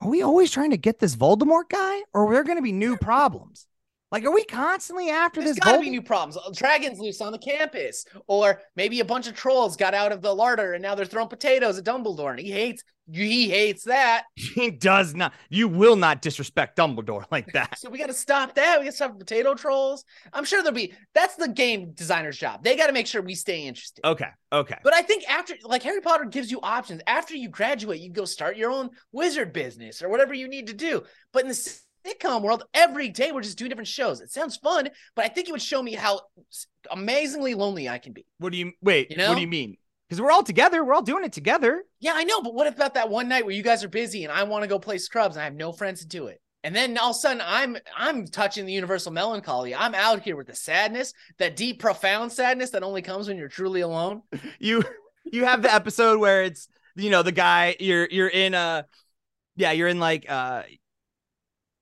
are 0.00 0.08
we 0.08 0.22
always 0.22 0.50
trying 0.50 0.70
to 0.70 0.78
get 0.78 0.98
this 0.98 1.14
Voldemort 1.16 1.68
guy 1.68 2.02
or 2.14 2.26
are 2.28 2.32
there 2.32 2.44
gonna 2.44 2.62
be 2.62 2.72
new 2.72 2.96
problems? 2.96 3.66
Like, 4.10 4.24
are 4.24 4.32
we 4.32 4.44
constantly 4.44 5.08
after 5.08 5.40
There's 5.40 5.56
this? 5.56 5.64
got 5.64 5.72
to 5.72 5.78
Voldemort? 5.78 5.82
be 5.82 5.90
new 5.90 6.02
problems. 6.02 6.36
Uh, 6.36 6.50
Dragons 6.54 6.98
loose 6.98 7.20
on 7.20 7.30
the 7.32 7.38
campus, 7.38 8.04
or 8.26 8.60
maybe 8.74 9.00
a 9.00 9.04
bunch 9.04 9.28
of 9.28 9.34
trolls 9.34 9.76
got 9.76 9.94
out 9.94 10.10
of 10.12 10.20
the 10.20 10.34
larder 10.34 10.72
and 10.72 10.82
now 10.82 10.94
they're 10.94 11.06
throwing 11.06 11.28
potatoes 11.28 11.78
at 11.78 11.84
Dumbledore, 11.84 12.30
and 12.30 12.40
he 12.40 12.50
hates 12.50 12.82
he 13.12 13.48
hates 13.48 13.84
that. 13.84 14.24
He 14.36 14.70
does 14.70 15.14
not. 15.14 15.32
You 15.48 15.68
will 15.68 15.96
not 15.96 16.22
disrespect 16.22 16.76
Dumbledore 16.76 17.24
like 17.30 17.46
that. 17.52 17.78
So 17.78 17.88
we 17.90 17.98
got 17.98 18.06
to 18.06 18.14
stop 18.14 18.54
that. 18.56 18.78
We 18.78 18.84
got 18.84 18.90
to 18.90 18.96
stop 18.96 19.18
potato 19.18 19.54
trolls. 19.54 20.04
I'm 20.32 20.44
sure 20.44 20.62
there'll 20.62 20.74
be. 20.74 20.92
That's 21.14 21.36
the 21.36 21.48
game 21.48 21.92
designer's 21.92 22.36
job. 22.38 22.62
They 22.62 22.76
got 22.76 22.86
to 22.88 22.92
make 22.92 23.06
sure 23.06 23.22
we 23.22 23.34
stay 23.34 23.66
interested. 23.66 24.04
Okay. 24.04 24.28
Okay. 24.52 24.76
But 24.84 24.94
I 24.94 25.02
think 25.02 25.28
after, 25.28 25.54
like 25.64 25.82
Harry 25.82 26.00
Potter 26.00 26.24
gives 26.24 26.50
you 26.50 26.60
options. 26.62 27.00
After 27.06 27.34
you 27.34 27.48
graduate, 27.48 28.00
you 28.00 28.10
go 28.10 28.24
start 28.24 28.56
your 28.56 28.70
own 28.70 28.90
wizard 29.12 29.52
business 29.52 30.02
or 30.02 30.08
whatever 30.08 30.34
you 30.34 30.48
need 30.48 30.66
to 30.68 30.74
do. 30.74 31.02
But 31.32 31.42
in 31.42 31.48
the 31.48 31.80
sitcom 32.06 32.42
world, 32.42 32.64
every 32.74 33.08
day 33.08 33.32
we're 33.32 33.42
just 33.42 33.58
doing 33.58 33.68
different 33.68 33.88
shows. 33.88 34.20
It 34.20 34.30
sounds 34.30 34.56
fun, 34.56 34.88
but 35.14 35.24
I 35.24 35.28
think 35.28 35.48
it 35.48 35.52
would 35.52 35.62
show 35.62 35.82
me 35.82 35.94
how 35.94 36.20
amazingly 36.90 37.54
lonely 37.54 37.88
I 37.88 37.98
can 37.98 38.12
be. 38.12 38.26
What 38.38 38.52
do 38.52 38.58
you 38.58 38.72
wait? 38.82 39.10
You 39.10 39.16
know? 39.16 39.28
What 39.28 39.36
do 39.36 39.40
you 39.40 39.48
mean? 39.48 39.76
Because 40.08 40.20
we're 40.20 40.32
all 40.32 40.42
together. 40.42 40.84
We're 40.84 40.94
all 40.94 41.02
doing 41.02 41.24
it 41.24 41.32
together. 41.32 41.84
Yeah, 42.00 42.12
I 42.16 42.24
know, 42.24 42.42
but 42.42 42.54
what 42.54 42.66
about 42.66 42.94
that 42.94 43.08
one 43.08 43.28
night 43.28 43.44
where 43.44 43.54
you 43.54 43.62
guys 43.62 43.84
are 43.84 43.88
busy 43.88 44.24
and 44.24 44.32
I 44.32 44.42
want 44.42 44.62
to 44.62 44.68
go 44.68 44.78
play 44.78 44.98
Scrubs 44.98 45.36
and 45.36 45.42
I 45.42 45.44
have 45.44 45.54
no 45.54 45.72
friends 45.72 46.00
to 46.00 46.06
do 46.06 46.26
it? 46.26 46.40
And 46.62 46.74
then 46.74 46.98
all 46.98 47.10
of 47.10 47.16
a 47.16 47.18
sudden 47.18 47.42
I'm 47.44 47.76
I'm 47.96 48.26
touching 48.26 48.66
the 48.66 48.72
universal 48.72 49.12
melancholy. 49.12 49.74
I'm 49.74 49.94
out 49.94 50.22
here 50.22 50.36
with 50.36 50.46
the 50.46 50.54
sadness, 50.54 51.14
that 51.38 51.56
deep, 51.56 51.80
profound 51.80 52.32
sadness 52.32 52.70
that 52.70 52.82
only 52.82 53.02
comes 53.02 53.28
when 53.28 53.38
you're 53.38 53.48
truly 53.48 53.80
alone. 53.80 54.22
You 54.58 54.84
you 55.24 55.44
have 55.44 55.62
the 55.62 55.72
episode 55.72 56.18
where 56.18 56.42
it's 56.42 56.68
you 56.96 57.10
know 57.10 57.22
the 57.22 57.32
guy 57.32 57.76
you're 57.78 58.06
you're 58.10 58.28
in 58.28 58.54
a 58.54 58.86
yeah 59.56 59.72
you're 59.72 59.88
in 59.88 60.00
like 60.00 60.26
uh 60.28 60.64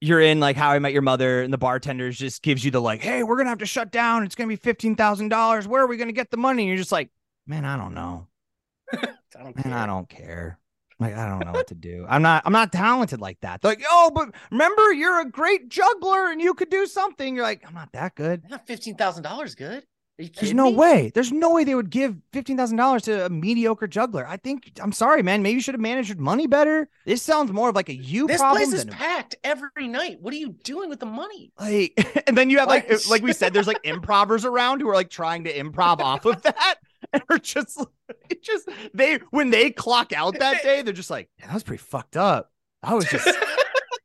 you're 0.01 0.21
in 0.21 0.41
like 0.41 0.57
How 0.57 0.71
I 0.71 0.79
Met 0.79 0.93
Your 0.93 1.03
Mother 1.03 1.43
and 1.43 1.53
the 1.53 1.59
bartenders 1.59 2.19
just 2.19 2.43
gives 2.43 2.65
you 2.65 2.71
the 2.71 2.81
like 2.81 3.03
hey 3.03 3.23
we're 3.23 3.37
gonna 3.37 3.49
have 3.49 3.59
to 3.59 3.67
shut 3.67 3.91
down. 3.91 4.25
It's 4.25 4.35
gonna 4.35 4.49
be 4.49 4.57
fifteen 4.57 4.95
thousand 4.95 5.29
dollars. 5.29 5.67
Where 5.67 5.83
are 5.83 5.87
we 5.87 5.97
gonna 5.97 6.13
get 6.13 6.31
the 6.31 6.37
money? 6.37 6.63
And 6.63 6.69
you're 6.69 6.77
just 6.77 6.93
like 6.93 7.11
man 7.47 7.65
I 7.65 7.77
don't 7.77 7.95
know. 7.95 8.27
I 8.93 9.43
don't 9.43 9.57
man 9.57 9.65
care. 9.65 9.75
I 9.75 9.87
don't 9.87 10.09
care. 10.09 10.59
Like 11.01 11.17
I 11.17 11.29
don't 11.29 11.45
know 11.45 11.53
what 11.53 11.69
to 11.69 11.75
do. 11.75 12.07
I'm 12.09 12.23
not 12.23 12.43
I'm 12.45 12.53
not 12.53 12.73
talented 12.73 13.21
like 13.21 13.41
that. 13.41 13.61
They're 13.61 13.73
like 13.73 13.85
oh 13.89 14.11
but 14.15 14.35
remember 14.51 14.93
you're 14.93 15.21
a 15.21 15.29
great 15.29 15.69
juggler 15.69 16.31
and 16.31 16.41
you 16.41 16.55
could 16.55 16.71
do 16.71 16.87
something. 16.87 17.35
You're 17.35 17.45
like 17.45 17.65
I'm 17.67 17.75
not 17.75 17.93
that 17.93 18.15
good. 18.15 18.43
Not 18.49 18.67
fifteen 18.67 18.97
thousand 18.97 19.23
dollars 19.25 19.55
good. 19.55 19.85
There's 20.19 20.53
no 20.53 20.65
me? 20.65 20.75
way. 20.75 21.13
There's 21.15 21.31
no 21.31 21.55
way 21.55 21.63
they 21.63 21.77
would 21.77 21.91
give 21.91 22.17
fifteen 22.33 22.57
thousand 22.57 22.77
dollars 22.77 23.03
to 23.03 23.27
a 23.27 23.29
mediocre 23.29 23.87
juggler. 23.87 24.27
I 24.27 24.37
think 24.37 24.73
I'm 24.81 24.91
sorry, 24.91 25.23
man. 25.23 25.43
Maybe 25.43 25.55
you 25.55 25.61
should 25.61 25.75
have 25.75 25.81
managed 25.81 26.09
your 26.09 26.19
money 26.19 26.49
better. 26.49 26.89
This 27.07 27.23
sounds 27.23 27.53
more 27.53 27.69
of 27.69 27.77
like 27.77 27.89
a 27.89 27.95
you 27.95 28.27
problem. 28.27 28.59
This 28.59 28.69
place 28.69 28.81
is 28.81 28.85
than 28.85 28.95
a- 28.95 28.97
packed 28.97 29.37
every 29.45 29.87
night. 29.87 30.21
What 30.21 30.35
are 30.35 30.37
you 30.37 30.57
doing 30.65 30.89
with 30.89 30.99
the 30.99 31.07
money? 31.07 31.53
like. 31.59 31.95
And 32.27 32.37
then 32.37 32.51
you 32.51 32.59
have 32.59 32.69
like, 32.69 32.91
like 33.09 33.23
we 33.23 33.33
said, 33.33 33.55
there's 33.55 33.67
like 33.67 33.81
improvers 33.85 34.45
around 34.45 34.81
who 34.81 34.89
are 34.91 34.95
like 34.95 35.09
trying 35.09 35.45
to 35.45 35.53
improv 35.57 36.01
off 36.01 36.27
of 36.27 36.43
that, 36.43 36.75
and 37.13 37.23
are 37.31 37.39
just, 37.39 37.83
it 38.29 38.43
just 38.43 38.69
they 38.93 39.21
when 39.31 39.51
they 39.51 39.71
clock 39.71 40.13
out 40.13 40.39
that 40.41 40.63
day, 40.63 40.83
they're 40.83 40.93
just 40.93 41.11
like, 41.11 41.31
that 41.41 41.55
was 41.55 41.63
pretty 41.63 41.83
fucked 41.83 42.17
up. 42.17 42.51
I 42.83 42.95
was 42.95 43.07
just, 43.07 43.25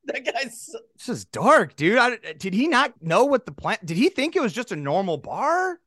that 0.06 0.24
guy's 0.24 0.74
this 0.96 1.08
is 1.08 1.24
dark, 1.26 1.76
dude. 1.76 1.98
I, 1.98 2.16
did 2.38 2.54
he 2.54 2.66
not 2.68 2.94
know 3.02 3.24
what 3.24 3.44
the 3.46 3.52
plan? 3.52 3.78
Did 3.84 3.96
he 3.96 4.08
think 4.08 4.36
it 4.36 4.40
was 4.42 4.52
just 4.52 4.72
a 4.72 4.76
normal 4.76 5.18
bar? 5.18 5.80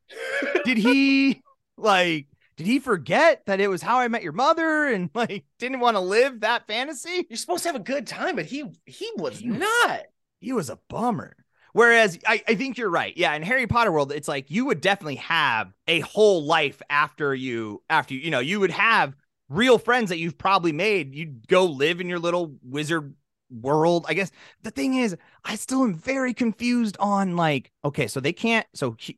Did 0.66 0.78
he 0.78 1.42
like 1.78 2.28
did 2.58 2.66
he 2.66 2.80
forget 2.80 3.44
that 3.46 3.62
it 3.62 3.68
was 3.68 3.82
how 3.82 4.00
I 4.00 4.08
met 4.08 4.24
your 4.24 4.34
mother 4.34 4.88
and 4.88 5.10
like 5.14 5.46
didn't 5.60 5.80
want 5.80 5.96
to 5.96 6.02
live 6.02 6.42
that 6.42 6.68
fantasy? 6.68 7.26
You're 7.30 7.38
supposed 7.38 7.64
to 7.64 7.70
have 7.70 7.76
a 7.76 7.80
good 7.80 8.08
time, 8.08 8.36
but 8.36 8.46
he 8.46 8.66
he 8.86 9.10
was 9.18 9.40
He 9.40 9.48
not. 9.48 10.02
He 10.40 10.54
was 10.54 10.70
a 10.70 10.80
bummer. 10.90 11.36
Whereas 11.74 12.18
I, 12.26 12.42
I 12.48 12.56
think 12.56 12.78
you're 12.78 12.90
right. 12.90 13.16
Yeah, 13.16 13.36
in 13.36 13.44
Harry 13.44 13.68
Potter 13.68 13.92
world, 13.92 14.12
it's 14.12 14.28
like 14.28 14.50
you 14.50 14.66
would 14.66 14.82
definitely 14.82 15.18
have 15.18 15.72
a 15.88 16.00
whole 16.00 16.44
life 16.44 16.82
after 16.90 17.36
you 17.36 17.84
after 17.90 18.16
you, 18.16 18.22
you 18.22 18.32
know, 18.32 18.40
you 18.40 18.60
would 18.60 18.72
have 18.72 19.16
real 19.50 19.78
friends 19.78 20.10
that 20.10 20.18
you've 20.18 20.38
probably 20.38 20.72
made. 20.72 21.14
You'd 21.14 21.48
go 21.48 21.66
live 21.66 22.02
in 22.02 22.10
your 22.10 22.20
little 22.20 22.56
wizard 22.64 23.14
world. 23.52 24.06
I 24.10 24.16
guess 24.16 24.32
the 24.64 24.72
thing 24.72 24.96
is, 24.96 25.16
I 25.46 25.56
still 25.56 25.84
am 25.84 25.94
very 25.94 26.34
confused 26.34 26.98
on 27.00 27.36
like, 27.36 27.72
okay, 27.86 28.08
so 28.08 28.20
they 28.20 28.34
can't 28.34 28.66
so 28.74 28.96
he, 29.00 29.18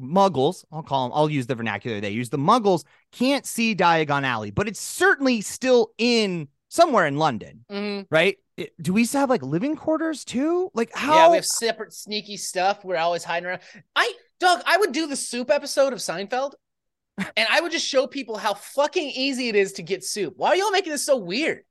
muggles, 0.00 0.64
I'll 0.72 0.82
call 0.82 1.08
them, 1.08 1.12
I'll 1.16 1.30
use 1.30 1.46
the 1.46 1.54
vernacular 1.54 2.00
they 2.00 2.10
use. 2.10 2.30
The 2.30 2.38
muggles 2.38 2.84
can't 3.12 3.44
see 3.46 3.74
Diagon 3.74 4.24
Alley, 4.24 4.50
but 4.50 4.66
it's 4.68 4.80
certainly 4.80 5.40
still 5.40 5.92
in 5.98 6.48
somewhere 6.68 7.06
in 7.06 7.16
London, 7.16 7.64
Mhm. 7.70 8.06
right? 8.10 8.36
Do 8.80 8.92
we 8.92 9.04
still 9.06 9.20
have 9.20 9.30
like 9.30 9.42
living 9.42 9.74
quarters 9.76 10.24
too? 10.24 10.70
Like 10.74 10.90
how 10.94 11.14
Yeah, 11.14 11.28
we 11.30 11.36
have 11.36 11.46
separate 11.46 11.92
sneaky 11.94 12.36
stuff. 12.36 12.84
We're 12.84 12.96
always 12.96 13.24
hiding 13.24 13.46
around. 13.48 13.60
I, 13.96 14.12
Doug, 14.38 14.62
I 14.66 14.76
would 14.76 14.92
do 14.92 15.06
the 15.06 15.16
soup 15.16 15.50
episode 15.50 15.92
of 15.92 15.98
Seinfeld, 15.98 16.52
and 17.18 17.48
I 17.50 17.60
would 17.60 17.72
just 17.72 17.86
show 17.86 18.06
people 18.06 18.36
how 18.36 18.54
fucking 18.54 19.10
easy 19.10 19.48
it 19.48 19.56
is 19.56 19.72
to 19.74 19.82
get 19.82 20.04
soup. 20.04 20.34
Why 20.36 20.48
are 20.50 20.56
y'all 20.56 20.70
making 20.70 20.92
this 20.92 21.04
so 21.06 21.16
weird? 21.16 21.64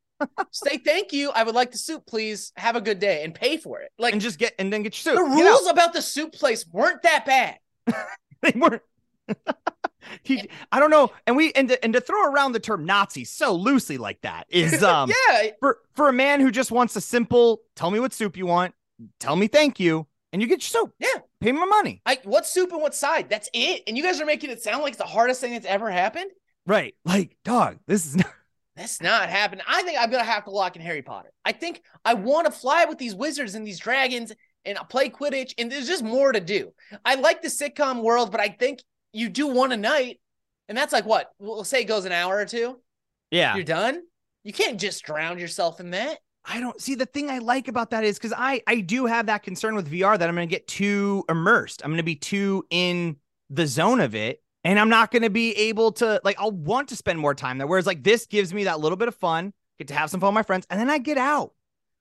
Say 0.52 0.78
thank 0.80 1.14
you. 1.14 1.30
I 1.32 1.44
would 1.44 1.56
like 1.56 1.72
the 1.72 1.78
soup, 1.78 2.06
please. 2.06 2.52
Have 2.58 2.76
a 2.76 2.82
good 2.82 3.00
day, 3.00 3.24
and 3.24 3.34
pay 3.34 3.56
for 3.58 3.80
it. 3.82 3.92
Like 3.98 4.12
and 4.12 4.22
just 4.22 4.38
get 4.38 4.54
and 4.60 4.74
then 4.74 4.84
get 4.84 4.94
your 5.06 5.16
soup. 5.16 5.24
the 5.24 5.36
rules 5.44 5.68
about 5.70 5.94
the 5.94 6.02
soup 6.02 6.34
place 6.34 6.66
weren't 6.68 7.04
that 7.04 7.26
bad. 7.26 7.58
they 8.42 8.54
weren't. 8.56 8.82
he, 10.24 10.50
I 10.72 10.80
don't 10.80 10.90
know, 10.90 11.12
and 11.28 11.36
we 11.36 11.52
and 11.54 11.70
to, 11.70 11.84
and 11.84 11.94
to 11.94 12.02
throw 12.02 12.32
around 12.32 12.54
the 12.54 12.60
term 12.60 12.86
Nazi 12.86 13.24
so 13.26 13.54
loosely 13.54 13.98
like 13.98 14.22
that 14.22 14.48
is 14.50 14.84
um 14.84 15.12
yeah, 15.30 15.52
for 15.60 15.80
for 15.94 16.10
a 16.10 16.14
man 16.14 16.40
who 16.40 16.52
just 16.52 16.72
wants 16.72 16.96
a 16.96 17.02
simple 17.02 17.62
tell 17.76 17.92
me 17.92 18.00
what 18.00 18.14
soup 18.14 18.38
you 18.38 18.46
want, 18.46 18.74
tell 19.20 19.36
me 19.36 19.48
thank 19.48 19.80
you, 19.80 20.08
and 20.34 20.42
you 20.42 20.48
get 20.48 20.62
your 20.62 20.84
soup. 20.84 20.94
Yeah. 21.00 21.22
pay 21.42 21.52
me 21.52 21.60
my 21.60 21.66
money. 21.66 22.02
I 22.06 22.20
what 22.24 22.46
soup 22.46 22.72
and 22.72 22.82
what 22.82 22.96
side? 22.96 23.30
That's 23.30 23.50
it. 23.54 23.84
And 23.88 23.98
you 23.98 24.04
guys 24.04 24.20
are 24.22 24.26
making 24.26 24.50
it 24.50 24.62
sound 24.62 24.84
like 24.84 24.92
it's 24.92 24.98
the 24.98 25.06
hardest 25.06 25.42
thing 25.42 25.54
that's 25.54 25.66
ever 25.66 25.90
happened. 25.90 26.32
Right, 26.66 26.96
like 27.06 27.38
dog. 27.44 27.78
This 27.88 28.06
is 28.06 28.16
not. 28.16 28.34
That's 28.76 29.02
not 29.02 29.28
happening. 29.28 29.66
I 29.68 29.82
think 29.82 30.00
I'm 30.00 30.10
gonna 30.10 30.24
have 30.24 30.46
to 30.46 30.52
lock 30.52 30.78
in 30.78 30.82
Harry 30.82 31.02
Potter. 31.02 31.34
I 31.44 31.52
think 31.52 31.82
I 32.06 32.14
want 32.14 32.46
to 32.46 32.52
fly 32.52 32.86
with 32.86 32.98
these 32.98 33.14
wizards 33.14 33.54
and 33.54 33.68
these 33.68 33.80
dragons 33.80 34.32
and 34.66 34.78
play 34.90 35.10
Quidditch, 35.10 35.54
and 35.58 35.72
there's 35.72 35.88
just 35.88 36.04
more 36.04 36.32
to 36.32 36.40
do. 36.40 36.74
I 37.06 37.16
like 37.16 37.42
the 37.42 37.48
sitcom 37.48 38.02
world, 38.02 38.32
but 38.32 38.42
I 38.42 38.50
think 38.50 38.82
you 39.14 39.30
do 39.30 39.48
one 39.48 39.72
a 39.72 39.78
night, 39.78 40.20
and 40.68 40.78
that's 40.78 40.94
like 40.94 41.06
what 41.06 41.32
we'll 41.40 41.64
say 41.64 41.82
it 41.82 41.86
goes 41.86 42.06
an 42.06 42.12
hour 42.12 42.38
or 42.38 42.46
two. 42.46 42.80
Yeah, 43.32 43.56
You're 43.56 43.64
done. 43.64 44.02
You 44.44 44.54
can't 44.54 44.80
just 44.80 45.04
drown 45.04 45.40
yourself 45.40 45.80
in 45.80 45.92
that. 45.92 46.20
I 46.46 46.60
don't 46.60 46.82
see 46.82 46.96
the 46.96 47.06
thing 47.06 47.30
I 47.30 47.40
like 47.40 47.68
about 47.68 47.92
that 47.92 48.04
is 48.04 48.18
because 48.18 48.34
I 48.36 48.62
I 48.66 48.82
do 48.82 49.06
have 49.06 49.28
that 49.28 49.44
concern 49.44 49.76
with 49.76 49.92
VR 49.92 50.18
that 50.18 50.28
I'm 50.28 50.36
going 50.36 50.48
to 50.48 50.54
get 50.54 50.68
too 50.68 51.26
immersed. 51.30 51.82
I'm 51.84 51.92
going 51.92 51.98
to 51.98 52.04
be 52.04 52.16
too 52.16 52.66
in 52.70 53.18
the 53.50 53.68
zone 53.68 54.00
of 54.00 54.16
it, 54.16 54.42
and 54.64 54.80
I'm 54.80 54.90
not 54.90 55.12
going 55.12 55.24
to 55.24 55.30
be 55.30 55.52
able 55.54 55.92
to 55.94 56.22
like. 56.24 56.38
I'll 56.40 56.52
want 56.52 56.90
to 56.90 56.96
spend 56.96 57.20
more 57.20 57.36
time 57.36 57.58
there. 57.58 57.68
Whereas 57.68 57.86
like 57.86 58.04
this 58.04 58.26
gives 58.26 58.54
me 58.54 58.64
that 58.64 58.80
little 58.80 58.96
bit 58.96 59.08
of 59.08 59.16
fun, 59.16 59.54
get 59.78 59.90
to 59.90 59.94
have 59.94 60.10
some 60.10 60.20
fun 60.22 60.30
with 60.30 60.36
my 60.36 60.44
friends, 60.44 60.66
and 60.70 60.80
then 60.80 60.90
I 60.90 60.98
get 60.98 61.18
out, 61.18 61.54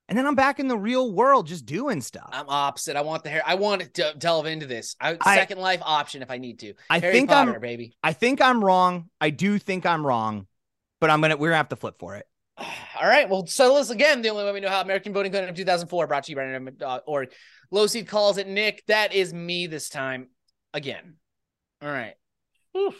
and 0.08 0.16
then 0.16 0.26
I'm 0.26 0.34
back 0.34 0.58
in 0.60 0.68
the 0.68 0.76
real 0.78 1.12
world 1.12 1.46
just 1.46 1.66
doing 1.66 2.00
stuff. 2.00 2.30
I'm 2.32 2.48
opposite. 2.48 2.96
I 2.96 3.02
want 3.02 3.22
the 3.24 3.30
hair. 3.30 3.42
I 3.46 3.54
want 3.56 3.92
to 3.94 4.14
delve 4.18 4.46
into 4.46 4.66
this. 4.66 4.96
I, 5.00 5.16
I- 5.20 5.36
Second 5.36 5.58
Life 5.58 5.80
option 5.84 6.22
if 6.22 6.30
I 6.30 6.38
need 6.38 6.58
to. 6.60 6.74
I 6.90 6.98
Harry 6.98 7.12
think 7.12 7.28
Potter, 7.30 7.54
I'm 7.54 7.60
baby. 7.60 7.96
I 8.02 8.12
think 8.12 8.40
I'm 8.40 8.64
wrong. 8.64 9.10
I 9.20 9.30
do 9.30 9.58
think 9.58 9.84
I'm 9.86 10.06
wrong, 10.06 10.46
but 11.00 11.10
I'm 11.10 11.20
gonna 11.20 11.36
we're 11.36 11.48
gonna 11.48 11.56
have 11.58 11.68
to 11.70 11.76
flip 11.76 11.96
for 11.98 12.16
it. 12.16 12.26
All 12.58 13.06
right. 13.06 13.28
Well, 13.28 13.46
settle 13.46 13.76
this 13.76 13.90
again. 13.90 14.22
The 14.22 14.30
only 14.30 14.44
way 14.44 14.52
we 14.52 14.60
know 14.60 14.68
how 14.70 14.80
American 14.80 15.12
voting 15.12 15.30
code 15.32 15.48
of 15.48 15.54
2004 15.54 16.06
brought 16.06 16.24
to 16.24 16.32
you 16.32 16.36
by 16.36 16.42
random.org. 16.44 17.32
Low 17.70 17.86
seed 17.86 18.08
calls 18.08 18.38
it 18.38 18.48
Nick. 18.48 18.82
That 18.86 19.12
is 19.12 19.32
me 19.34 19.66
this 19.66 19.88
time 19.90 20.28
again. 20.72 21.16
All 21.82 21.88
right. 21.90 22.14
Oof. 22.76 22.94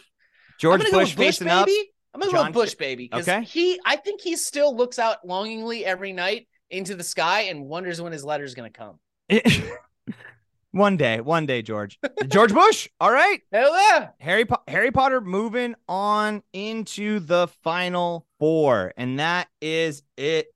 George 0.59 0.81
Bush 0.81 0.91
Bush, 0.91 1.15
facing 1.15 1.47
baby. 1.47 1.55
up. 1.55 1.67
I'm 2.13 2.19
gonna 2.21 2.31
John 2.31 2.51
go 2.51 2.61
Bush, 2.61 2.75
baby. 2.75 3.07
Because 3.09 3.27
Okay. 3.27 3.43
he, 3.43 3.79
I 3.85 3.95
think 3.95 4.21
he 4.21 4.35
still 4.35 4.75
looks 4.75 4.99
out 4.99 5.25
longingly 5.25 5.85
every 5.85 6.11
night 6.11 6.47
into 6.69 6.95
the 6.95 7.03
sky 7.03 7.41
and 7.41 7.65
wonders 7.65 8.01
when 8.01 8.11
his 8.11 8.23
letter's 8.23 8.53
gonna 8.55 8.69
come. 8.69 8.99
one 10.71 10.97
day, 10.97 11.21
one 11.21 11.45
day, 11.45 11.61
George. 11.61 11.99
George 12.27 12.53
Bush. 12.53 12.87
All 12.99 13.11
right. 13.11 13.41
Hell 13.51 13.75
yeah! 13.75 14.09
Harry 14.19 14.45
po- 14.45 14.63
Harry 14.67 14.91
Potter 14.91 15.21
moving 15.21 15.75
on 15.87 16.43
into 16.53 17.19
the 17.19 17.47
final 17.63 18.25
four, 18.39 18.93
and 18.97 19.19
that 19.19 19.47
is 19.61 20.03
it, 20.17 20.47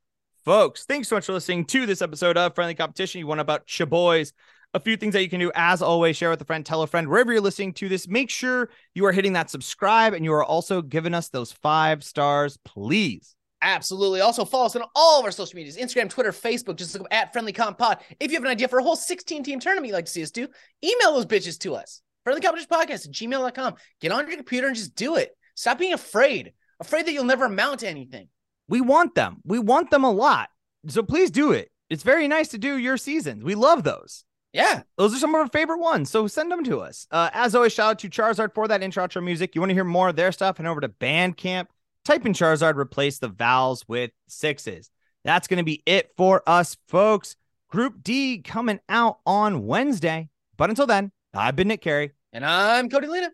folks. 0.46 0.86
Thanks 0.86 1.08
so 1.08 1.16
much 1.16 1.26
for 1.26 1.34
listening 1.34 1.66
to 1.66 1.86
this 1.86 2.02
episode 2.02 2.38
of 2.38 2.56
Friendly 2.56 2.76
Competition. 2.76 3.20
You 3.20 3.28
want 3.28 3.42
about 3.42 3.68
Chaboys. 3.68 4.34
A 4.76 4.80
few 4.80 4.98
things 4.98 5.14
that 5.14 5.22
you 5.22 5.30
can 5.30 5.40
do, 5.40 5.52
as 5.54 5.84
always, 5.84 6.18
share 6.18 6.32
with 6.32 6.42
a 6.42 6.46
friend, 6.46 6.66
tell 6.66 6.82
a 6.82 6.88
friend, 6.88 7.08
wherever 7.08 7.32
you're 7.32 7.42
listening 7.42 7.74
to 7.74 7.88
this. 7.88 8.08
Make 8.08 8.32
sure 8.32 8.72
you 8.96 9.06
are 9.06 9.12
hitting 9.12 9.34
that 9.34 9.52
subscribe 9.52 10.16
and 10.16 10.26
you 10.26 10.34
are 10.34 10.44
also 10.44 10.82
giving 10.82 11.14
us 11.14 11.30
those 11.30 11.52
five 11.52 12.04
stars, 12.04 12.58
please. 12.66 13.36
Absolutely. 13.64 14.20
Also, 14.20 14.44
follow 14.44 14.66
us 14.66 14.76
on 14.76 14.84
all 14.94 15.20
of 15.20 15.26
our 15.26 15.32
social 15.32 15.56
medias 15.56 15.78
Instagram, 15.78 16.10
Twitter, 16.10 16.34
Facebook. 16.34 16.76
Just 16.76 16.94
look 16.94 17.04
up 17.04 17.14
at 17.14 17.32
Friendly 17.32 17.54
Comp 17.54 17.78
Pod. 17.78 18.00
If 18.20 18.30
you 18.30 18.36
have 18.36 18.44
an 18.44 18.52
idea 18.52 18.68
for 18.68 18.78
a 18.78 18.84
whole 18.84 18.98
16 18.98 19.42
team 19.42 19.60
tournament 19.60 19.88
you'd 19.88 19.94
like 19.94 20.06
to 20.06 20.12
see 20.12 20.22
us 20.22 20.32
do, 20.32 20.48
email 20.84 21.14
those 21.14 21.26
bitches 21.26 21.58
to 21.60 21.76
us. 21.76 22.02
Friendly 22.26 22.42
Competition 22.42 22.70
Podcast 22.70 23.08
at 23.08 23.14
gmail.com. 23.14 23.76
Get 24.02 24.12
on 24.12 24.28
your 24.28 24.36
computer 24.36 24.68
and 24.68 24.76
just 24.76 24.96
do 24.96 25.16
it. 25.16 25.36
Stop 25.56 25.80
being 25.80 25.94
afraid, 25.94 26.52
afraid 26.80 27.06
that 27.06 27.14
you'll 27.14 27.24
never 27.24 27.46
amount 27.46 27.80
to 27.80 27.88
anything. 27.88 28.28
We 28.68 28.82
want 28.82 29.16
them. 29.16 29.38
We 29.46 29.60
want 29.60 29.92
them 29.92 30.04
a 30.04 30.12
lot. 30.12 30.50
So 30.88 31.02
please 31.02 31.32
do 31.32 31.54
it. 31.54 31.72
It's 31.90 32.04
very 32.04 32.28
nice 32.28 32.50
to 32.50 32.58
do 32.58 32.78
your 32.78 32.98
seasons. 32.98 33.46
We 33.46 33.56
love 33.56 33.84
those. 33.84 34.26
Yeah. 34.52 34.84
Those 34.98 35.16
are 35.16 35.20
some 35.20 35.34
of 35.36 35.42
our 35.42 35.48
favorite 35.48 35.80
ones. 35.80 36.10
So 36.10 36.28
send 36.28 36.52
them 36.52 36.64
to 36.66 36.82
us. 36.82 37.08
Uh, 37.10 37.30
as 37.34 37.56
always, 37.56 37.74
shout 37.74 37.92
out 37.92 38.00
to 38.00 38.10
Charizard 38.10 38.54
for 38.54 38.68
that 38.68 38.84
intro 38.84 39.06
outro 39.06 39.24
music. 39.24 39.56
You 39.56 39.62
want 39.62 39.70
to 39.70 39.76
hear 39.76 39.84
more 39.84 40.10
of 40.10 40.16
their 40.16 40.32
stuff? 40.32 40.58
Head 40.58 40.68
over 40.68 40.82
to 40.82 40.90
Bandcamp. 40.90 41.68
Type 42.06 42.26
in 42.26 42.34
Charizard, 42.34 42.76
replace 42.76 43.20
the 43.20 43.30
vowels 43.30 43.88
with 43.88 44.12
sixes. 44.28 44.90
That's 45.24 45.48
going 45.48 45.60
to 45.60 45.64
be 45.64 45.82
it 45.86 46.12
for 46.18 46.44
us, 46.46 46.76
folks. 46.90 47.36
Group 47.70 48.04
D 48.04 48.40
coming 48.42 48.80
out 48.90 49.20
on 49.26 49.66
Wednesday. 49.66 50.30
But 50.58 50.70
until 50.70 50.86
then, 50.86 51.12
I've 51.34 51.56
been 51.56 51.70
Nick 51.70 51.82
Carey. 51.82 52.12
And 52.34 52.46
I'm 52.46 52.90
Cody 52.90 53.08
Lena. 53.08 53.32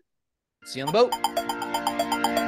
See 0.64 0.78
you 0.80 0.86
on 0.86 0.92
the 0.92 0.98
boat. 0.98 2.39